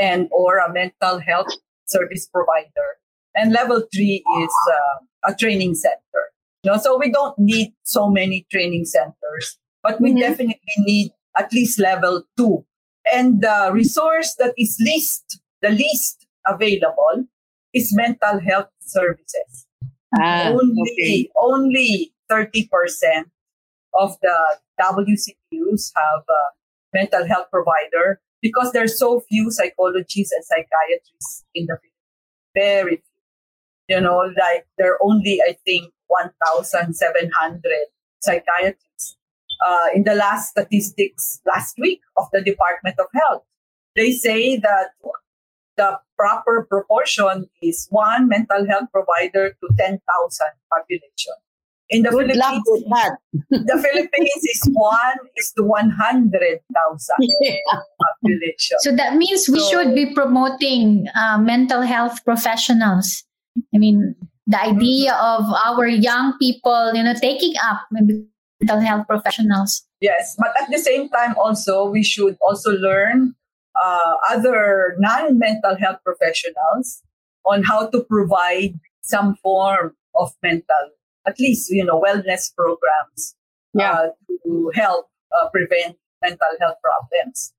[0.00, 1.52] and or a mental health
[1.86, 2.96] service provider.
[3.38, 6.22] And level three is uh, a training center.
[6.64, 10.20] You know, so we don't need so many training centers, but we Mhm.
[10.20, 12.66] definitely need at least level two.
[13.12, 17.24] And the resource that is least, the least available
[17.72, 19.66] is mental health services.
[20.18, 21.30] Ah, only, okay.
[21.36, 23.30] only 30%
[23.94, 24.36] of the
[24.78, 26.42] WCPUs have a
[26.92, 31.92] mental health provider because there's so few psychologists and psychiatrists in the field.
[32.54, 33.07] Very few.
[33.88, 37.62] You know, like there are only, I think, 1,700
[38.20, 39.16] psychiatrists.
[39.66, 43.42] Uh, in the last statistics last week of the Department of Health,
[43.96, 44.90] they say that
[45.76, 49.98] the proper proportion is one mental health provider to 10,000
[50.72, 51.34] population.
[51.90, 53.16] In the Good luck Philippines, with that.
[53.50, 57.56] the Philippines is one is to 100,000 Yeah.
[58.22, 58.76] population.
[58.80, 63.24] So that means we So- should be promoting uh, mental health professionals.
[63.74, 64.14] I mean,
[64.46, 68.26] the idea of our young people, you know, taking up maybe
[68.60, 69.84] mental health professionals.
[70.00, 73.34] Yes, but at the same time, also we should also learn
[73.82, 77.02] uh, other non-mental health professionals
[77.44, 80.90] on how to provide some form of mental,
[81.26, 83.34] at least you know, wellness programs
[83.74, 83.92] Yeah.
[83.92, 84.08] uh,
[84.44, 85.06] to help
[85.36, 87.52] uh, prevent mental health problems.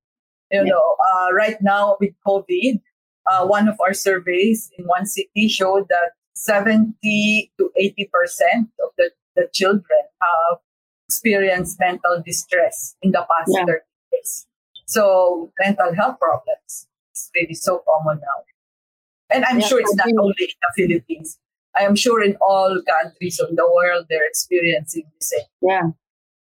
[0.52, 0.72] You Yeah.
[0.74, 2.82] know, uh, right now with COVID,
[3.30, 8.90] uh, one of our surveys in one city showed that 70 to 80 percent of
[8.98, 10.58] the, the children have
[11.08, 13.66] experienced mental distress in the past Yeah.
[13.66, 13.80] 30
[14.12, 14.48] days.
[14.86, 18.44] So mental health problems is really so common now.
[19.32, 21.38] And I'm Yeah, sure it's not only in the Philippines.
[21.80, 25.46] I am sure in all countries of the world they're experiencing the same.
[25.62, 25.82] Yeah.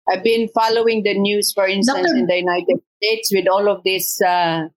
[0.09, 3.83] I've been following the news, for instance, Doctor- in the United States with all of
[3.83, 4.67] this uh,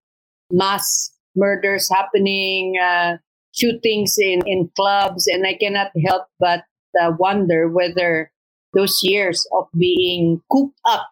[0.51, 3.17] mass murders happening, uh,
[3.55, 6.65] shootings in, in clubs, and I cannot help but
[7.01, 8.31] uh, wonder whether
[8.75, 11.09] those years of being cooped up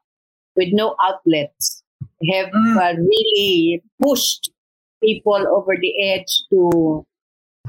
[0.57, 1.83] with no outlets
[2.33, 2.77] have Mm.
[2.77, 4.51] uh, really pushed
[5.03, 7.05] people over the edge to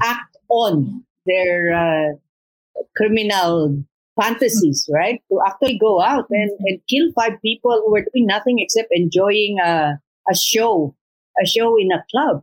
[0.00, 2.16] act on their uh,
[2.96, 3.84] criminal
[4.20, 5.20] fantasies, right?
[5.30, 9.58] To actually go out and, and kill five people who were doing nothing except enjoying
[9.62, 10.00] a,
[10.30, 10.94] a show,
[11.42, 12.42] a show in a club.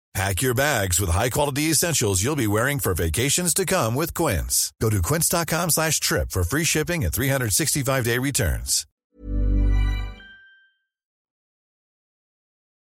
[0.13, 4.73] Pack your bags with high-quality essentials you'll be wearing for vacations to come with Quince.
[4.81, 8.85] Go to quince.com slash trip for free shipping and 365-day returns.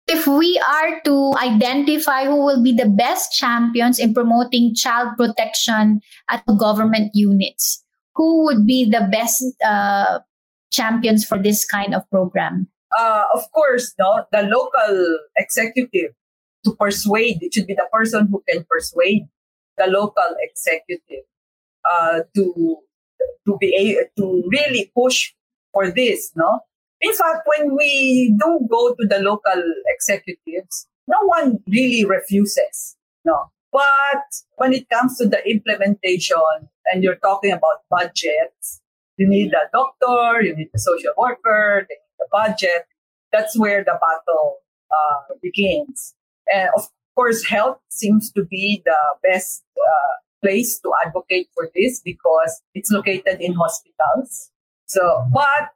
[0.06, 6.00] if we are to identify who will be the best champions in promoting child protection
[6.30, 7.82] at government units,
[8.14, 10.20] who would be the best uh,
[10.70, 12.68] champions for this kind of program?
[12.96, 16.12] Uh, of course, no, the local executive
[16.64, 17.42] to persuade.
[17.42, 19.26] It should be the person who can persuade
[19.76, 21.24] the local executive
[21.90, 22.76] uh, to
[23.46, 25.32] to be able to really push
[25.72, 26.32] for this.
[26.36, 26.60] No,
[27.00, 32.96] in fact, when we do go to the local executives, no one really refuses.
[33.24, 33.50] No.
[33.72, 34.24] But
[34.56, 36.36] when it comes to the implementation
[36.90, 38.80] and you're talking about budgets,
[39.16, 42.86] you need a doctor, you need a social worker, they need the budget.
[43.32, 44.58] That's where the battle
[44.90, 46.14] uh, begins.
[46.52, 52.00] And of course, health seems to be the best uh, place to advocate for this
[52.04, 54.50] because it's located in hospitals.
[54.86, 55.70] So, but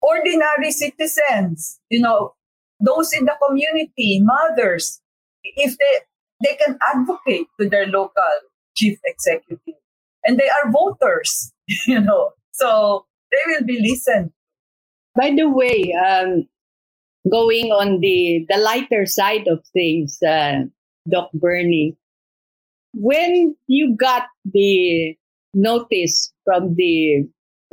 [0.00, 2.34] ordinary citizens, you know,
[2.80, 5.00] those in the community, mothers,
[5.42, 5.98] if they
[6.44, 8.22] they can advocate to their local
[8.76, 9.74] chief executive,
[10.24, 11.52] and they are voters,
[11.86, 14.30] you know, so they will be listened.
[15.14, 16.46] By the way, um,
[17.30, 20.64] going on the the lighter side of things, uh,
[21.10, 21.96] Doc Bernie,
[22.94, 25.16] when you got the
[25.54, 27.26] notice from the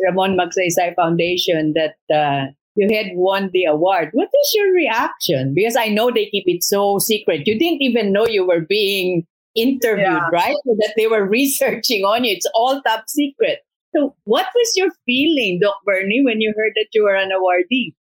[0.04, 4.10] Ramon Magsaysay Foundation that uh, you had won the award.
[4.14, 5.54] What is your reaction?
[5.54, 7.45] Because I know they keep it so secret.
[7.45, 10.30] You didn't even know you were being interviewed, yeah.
[10.32, 10.56] right?
[10.66, 12.34] So that they were researching on you.
[12.34, 13.60] It's all top secret.
[13.95, 17.93] So, what was your feeling, Doc Bernie, when you heard that you were an awardee?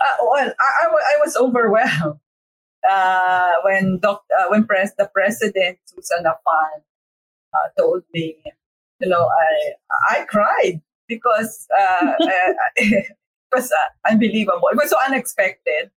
[0.00, 2.20] Uh, well, I, I, was overwhelmed
[2.88, 6.82] uh, when Doc, uh, when pres- the president Susan Afan
[7.54, 8.36] uh, told me,
[9.00, 13.16] you know, I I cried because uh, uh it
[13.54, 14.68] was uh, unbelievable.
[14.72, 15.90] It was so unexpected,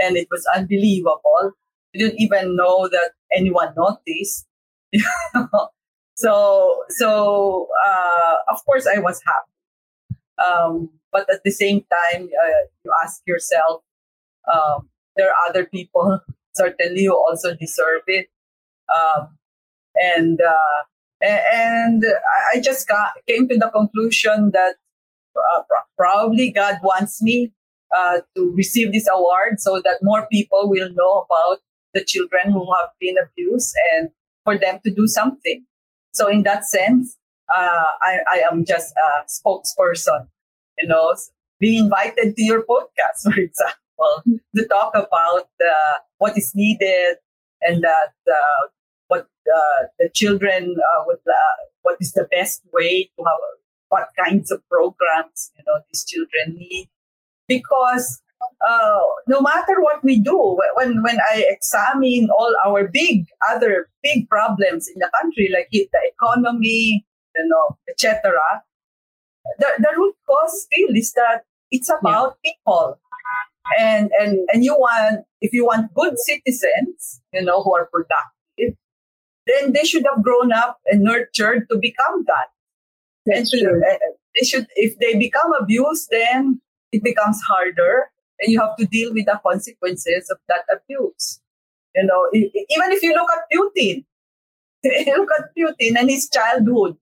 [0.00, 1.52] and it was unbelievable.
[1.94, 4.46] I didn't even know that anyone noticed.
[6.16, 9.51] so, so uh, of course, I was happy.
[10.44, 13.82] Um, but at the same time, uh, you ask yourself,
[14.52, 16.20] um, there are other people
[16.54, 18.28] certainly who also deserve it.
[18.92, 19.38] Um,
[19.94, 20.82] and uh,
[21.22, 22.02] and
[22.52, 24.74] I just got, came to the conclusion that
[25.36, 25.62] uh,
[25.96, 27.52] probably God wants me
[27.96, 31.58] uh, to receive this award so that more people will know about
[31.94, 34.10] the children who have been abused and
[34.44, 35.64] for them to do something.
[36.12, 37.16] So in that sense,
[37.54, 40.28] uh, I, I am just a spokesperson,
[40.78, 41.14] you know,
[41.60, 47.16] being invited to your podcast, for example, to talk about uh, what is needed
[47.62, 48.68] and that uh,
[49.08, 51.18] what uh, the children uh, would,
[51.82, 53.38] what is the best way to have,
[53.88, 56.88] what kinds of programs, you know, these children need.
[57.46, 58.22] Because
[58.66, 64.28] uh, no matter what we do, when, when I examine all our big, other big
[64.28, 65.86] problems in the country, like the
[66.16, 67.04] economy,
[67.36, 68.32] you know, etc.,
[69.58, 72.52] the, the root cause still is that it's about yeah.
[72.52, 72.98] people.
[73.78, 78.76] And, and and you want if you want good citizens, you know, who are productive,
[79.46, 82.48] then they should have grown up and nurtured to become that.
[83.26, 83.96] That's and to, uh,
[84.38, 86.60] they should, if they become abused, then
[86.90, 88.10] it becomes harder,
[88.40, 91.40] and you have to deal with the consequences of that abuse.
[91.94, 94.04] You know, even if you look at Putin,
[95.16, 96.96] look at Putin and his childhood.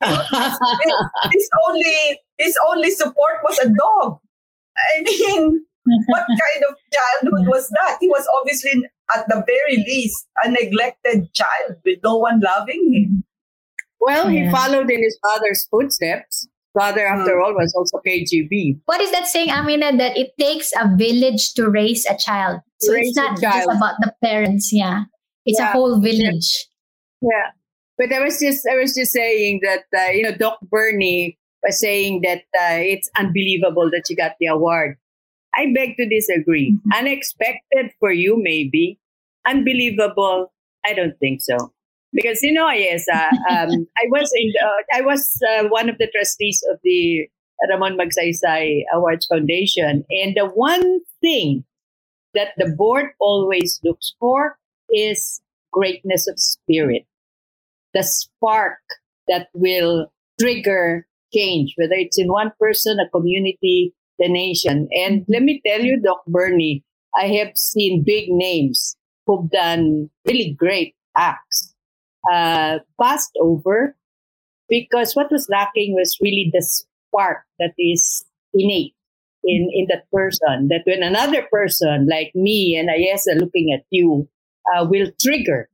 [0.04, 4.18] his only his only support was a dog.
[4.76, 5.64] I mean,
[6.06, 7.98] what kind of childhood was that?
[8.00, 8.82] He was obviously
[9.14, 13.24] at the very least, a neglected child with no one loving him.
[14.00, 14.46] Well, yeah.
[14.46, 16.48] he followed in his father's footsteps.
[16.78, 17.42] Father, after mm.
[17.42, 18.80] all, was also KGB.
[18.84, 19.96] What is that saying, Amina?
[19.96, 22.60] That it takes a village to raise a child.
[22.80, 24.70] So raise it's not just about the parents.
[24.72, 25.04] Yeah,
[25.46, 25.70] it's yeah.
[25.70, 26.68] a whole village.
[27.22, 27.50] Yeah,
[27.98, 31.80] but I was just I was just saying that uh, you know Doc Bernie was
[31.80, 34.96] saying that uh, it's unbelievable that you got the award.
[35.54, 36.72] I beg to disagree.
[36.72, 37.06] Mm-hmm.
[37.06, 38.98] Unexpected for you, maybe.
[39.46, 40.52] Unbelievable.
[40.84, 41.72] I don't think so.
[42.12, 44.52] Because you know, yes, uh, um, I was in.
[44.62, 47.28] Uh, I was uh, one of the trustees of the
[47.70, 51.64] Ramon Magsaysay Awards Foundation, and the one thing
[52.34, 54.58] that the board always looks for
[54.90, 55.40] is
[55.72, 57.06] greatness of spirit,
[57.96, 58.78] the spark
[59.26, 64.86] that will trigger change, whether it's in one person, a community, the nation.
[64.92, 66.84] And let me tell you, Doc Bernie,
[67.18, 71.74] I have seen big names who've done really great acts
[72.30, 73.96] uh, passed over
[74.68, 78.94] because what was lacking was really the spark that is innate
[79.44, 84.28] in, in that person that when another person like me and Ayesa looking at you
[84.74, 85.68] uh, will trigger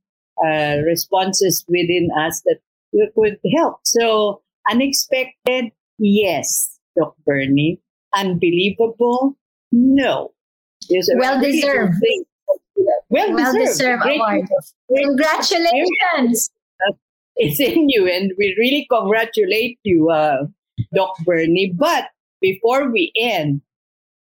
[0.44, 2.58] uh, responses within us that
[2.92, 3.78] you could help.
[3.84, 7.16] So unexpected, yes, Dr.
[7.24, 7.80] Bernie.
[8.14, 9.36] Unbelievable,
[9.70, 10.32] no.
[11.16, 11.94] well deserved.
[13.08, 14.48] Well, well deserved award.
[14.94, 16.50] Congratulations.
[17.36, 20.44] It's in you, and we really congratulate you, uh,
[20.94, 21.72] Doc Bernie.
[21.74, 22.08] But
[22.42, 23.62] before we end,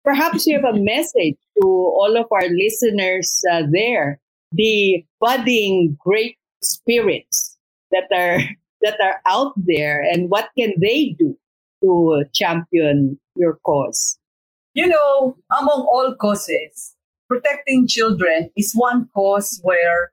[0.04, 4.20] perhaps you have a message to all of our listeners uh, there,
[4.52, 7.58] the budding great spirits
[7.92, 8.40] that are
[8.82, 11.38] that are out there, and what can they do
[11.84, 14.18] to champion your cause?
[14.74, 16.96] You know, among all causes,
[17.28, 20.12] protecting children is one cause where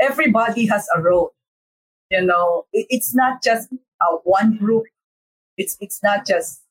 [0.00, 1.32] everybody has a role.
[2.10, 4.84] You know, it's not just uh, one group.
[5.56, 6.62] It's it's not just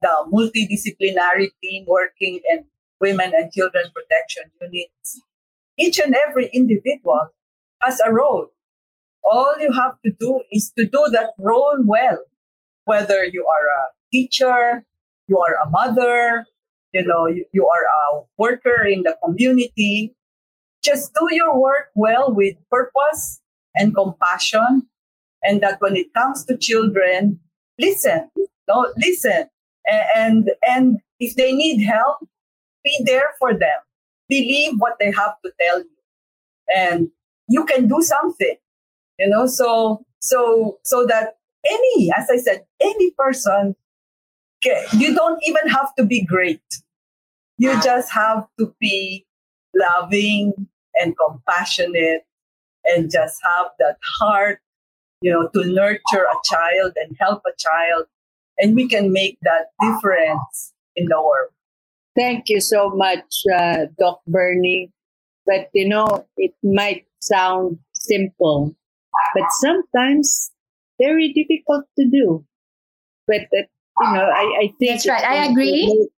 [0.00, 2.64] the multidisciplinary team working in
[3.00, 5.20] women and children protection units.
[5.78, 7.28] Each and every individual
[7.80, 8.48] has a role.
[9.24, 12.18] All you have to do is to do that role well.
[12.84, 14.84] Whether you are a teacher,
[15.28, 16.44] you are a mother,
[16.92, 20.14] you know, you, you are a worker in the community.
[20.82, 23.40] Just do your work well with purpose
[23.74, 24.88] and compassion.
[25.44, 27.40] And that when it comes to children,
[27.78, 28.28] listen,
[28.68, 29.48] no, listen.
[30.14, 32.18] And, and if they need help,
[32.84, 33.80] be there for them.
[34.32, 35.96] Believe what they have to tell you.
[36.74, 37.10] And
[37.48, 38.56] you can do something,
[39.18, 41.36] you know, so, so, so that
[41.68, 43.76] any, as I said, any person
[44.92, 46.62] you don't even have to be great.
[47.58, 49.26] You just have to be
[49.74, 50.52] loving
[51.00, 52.22] and compassionate
[52.84, 54.60] and just have that heart,
[55.20, 58.06] you know, to nurture a child and help a child.
[58.58, 61.50] And we can make that difference in the world.
[62.16, 63.24] Thank you so much,
[63.56, 64.90] uh, Doc Bernie.
[65.46, 68.74] But you know, it might sound simple,
[69.34, 70.50] but sometimes
[71.00, 72.44] very difficult to do.
[73.26, 73.68] But that
[74.00, 75.24] you know, I, I think that's right.
[75.24, 76.08] I agree.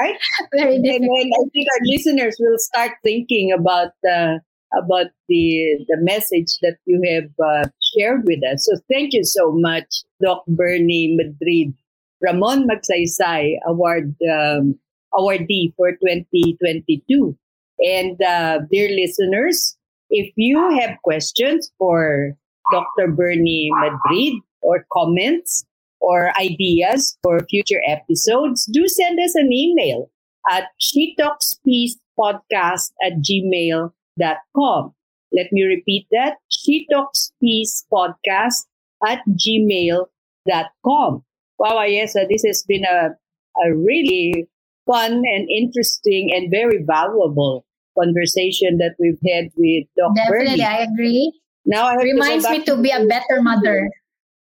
[0.00, 0.16] Right?
[0.54, 1.18] Very difficult.
[1.20, 4.40] And, I think our listeners will start thinking about the
[4.78, 8.66] about the the message that you have uh, shared with us.
[8.66, 9.84] So thank you so much,
[10.22, 11.74] Doc Bernie Madrid,
[12.22, 14.78] Ramon Magsaysay Award um,
[15.14, 17.36] awardee for 2022.
[17.80, 19.76] And uh, dear listeners,
[20.10, 22.36] if you have questions for
[22.72, 23.12] Dr.
[23.12, 25.64] Bernie Madrid or comments,
[26.04, 30.10] or ideas for future episodes, do send us an email
[30.50, 34.94] at shetalkspeacepodcast at gmail.com.
[35.32, 38.66] Let me repeat that, shetalkspeacepodcast
[39.06, 41.24] at gmail.com.
[41.58, 43.16] Wow, yes, uh, this has been a,
[43.64, 44.46] a really
[44.86, 47.64] fun and interesting and very valuable
[47.98, 50.14] conversation that we've had with Dr.
[50.16, 50.62] Definitely, Bernie.
[50.62, 51.40] I agree.
[51.66, 53.88] Now I reminds me to be a better mother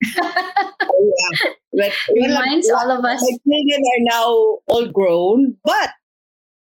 [0.21, 1.51] oh, yeah.
[1.73, 3.21] But reminds all of us.
[3.21, 5.89] My children are now all grown, but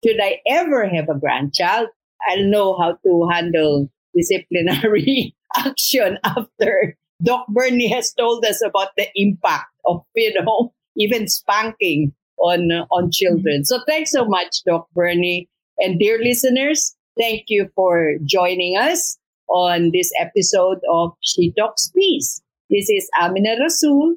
[0.05, 1.89] should I ever have a grandchild,
[2.29, 9.07] I'll know how to handle disciplinary action after Doc Bernie has told us about the
[9.15, 13.65] impact of, you know, even spanking on uh, on children.
[13.65, 15.49] So thanks so much, Doc Bernie.
[15.79, 19.19] And dear listeners, thank you for joining us
[19.49, 22.41] on this episode of She Talks Peace.
[22.71, 24.17] This is Amina Rasul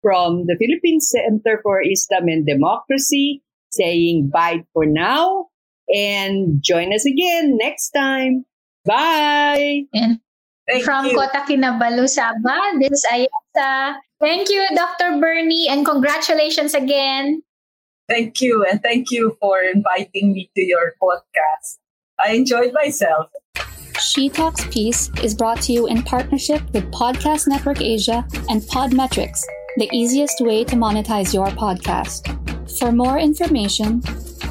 [0.00, 5.48] from the Philippine Center for Islam and Democracy saying bye for now
[5.88, 8.44] and join us again next time.
[8.84, 9.84] Bye.
[9.92, 10.20] And
[10.68, 11.16] Thank from you.
[11.16, 13.96] Kota Kinabalu, Sabah, this is Ayesa.
[14.20, 15.18] Thank you, Dr.
[15.18, 17.42] Bernie, and congratulations again.
[18.12, 21.78] Thank you, and thank you for inviting me to your podcast.
[22.22, 23.30] I enjoyed myself.
[23.98, 29.40] She Talks Peace is brought to you in partnership with Podcast Network Asia and Podmetrics,
[29.78, 32.28] the easiest way to monetize your podcast.
[32.78, 34.02] For more information,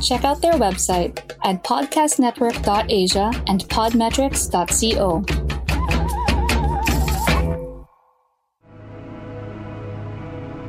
[0.01, 5.50] check out their website at podcastnetwork.asia and podmetrics.co.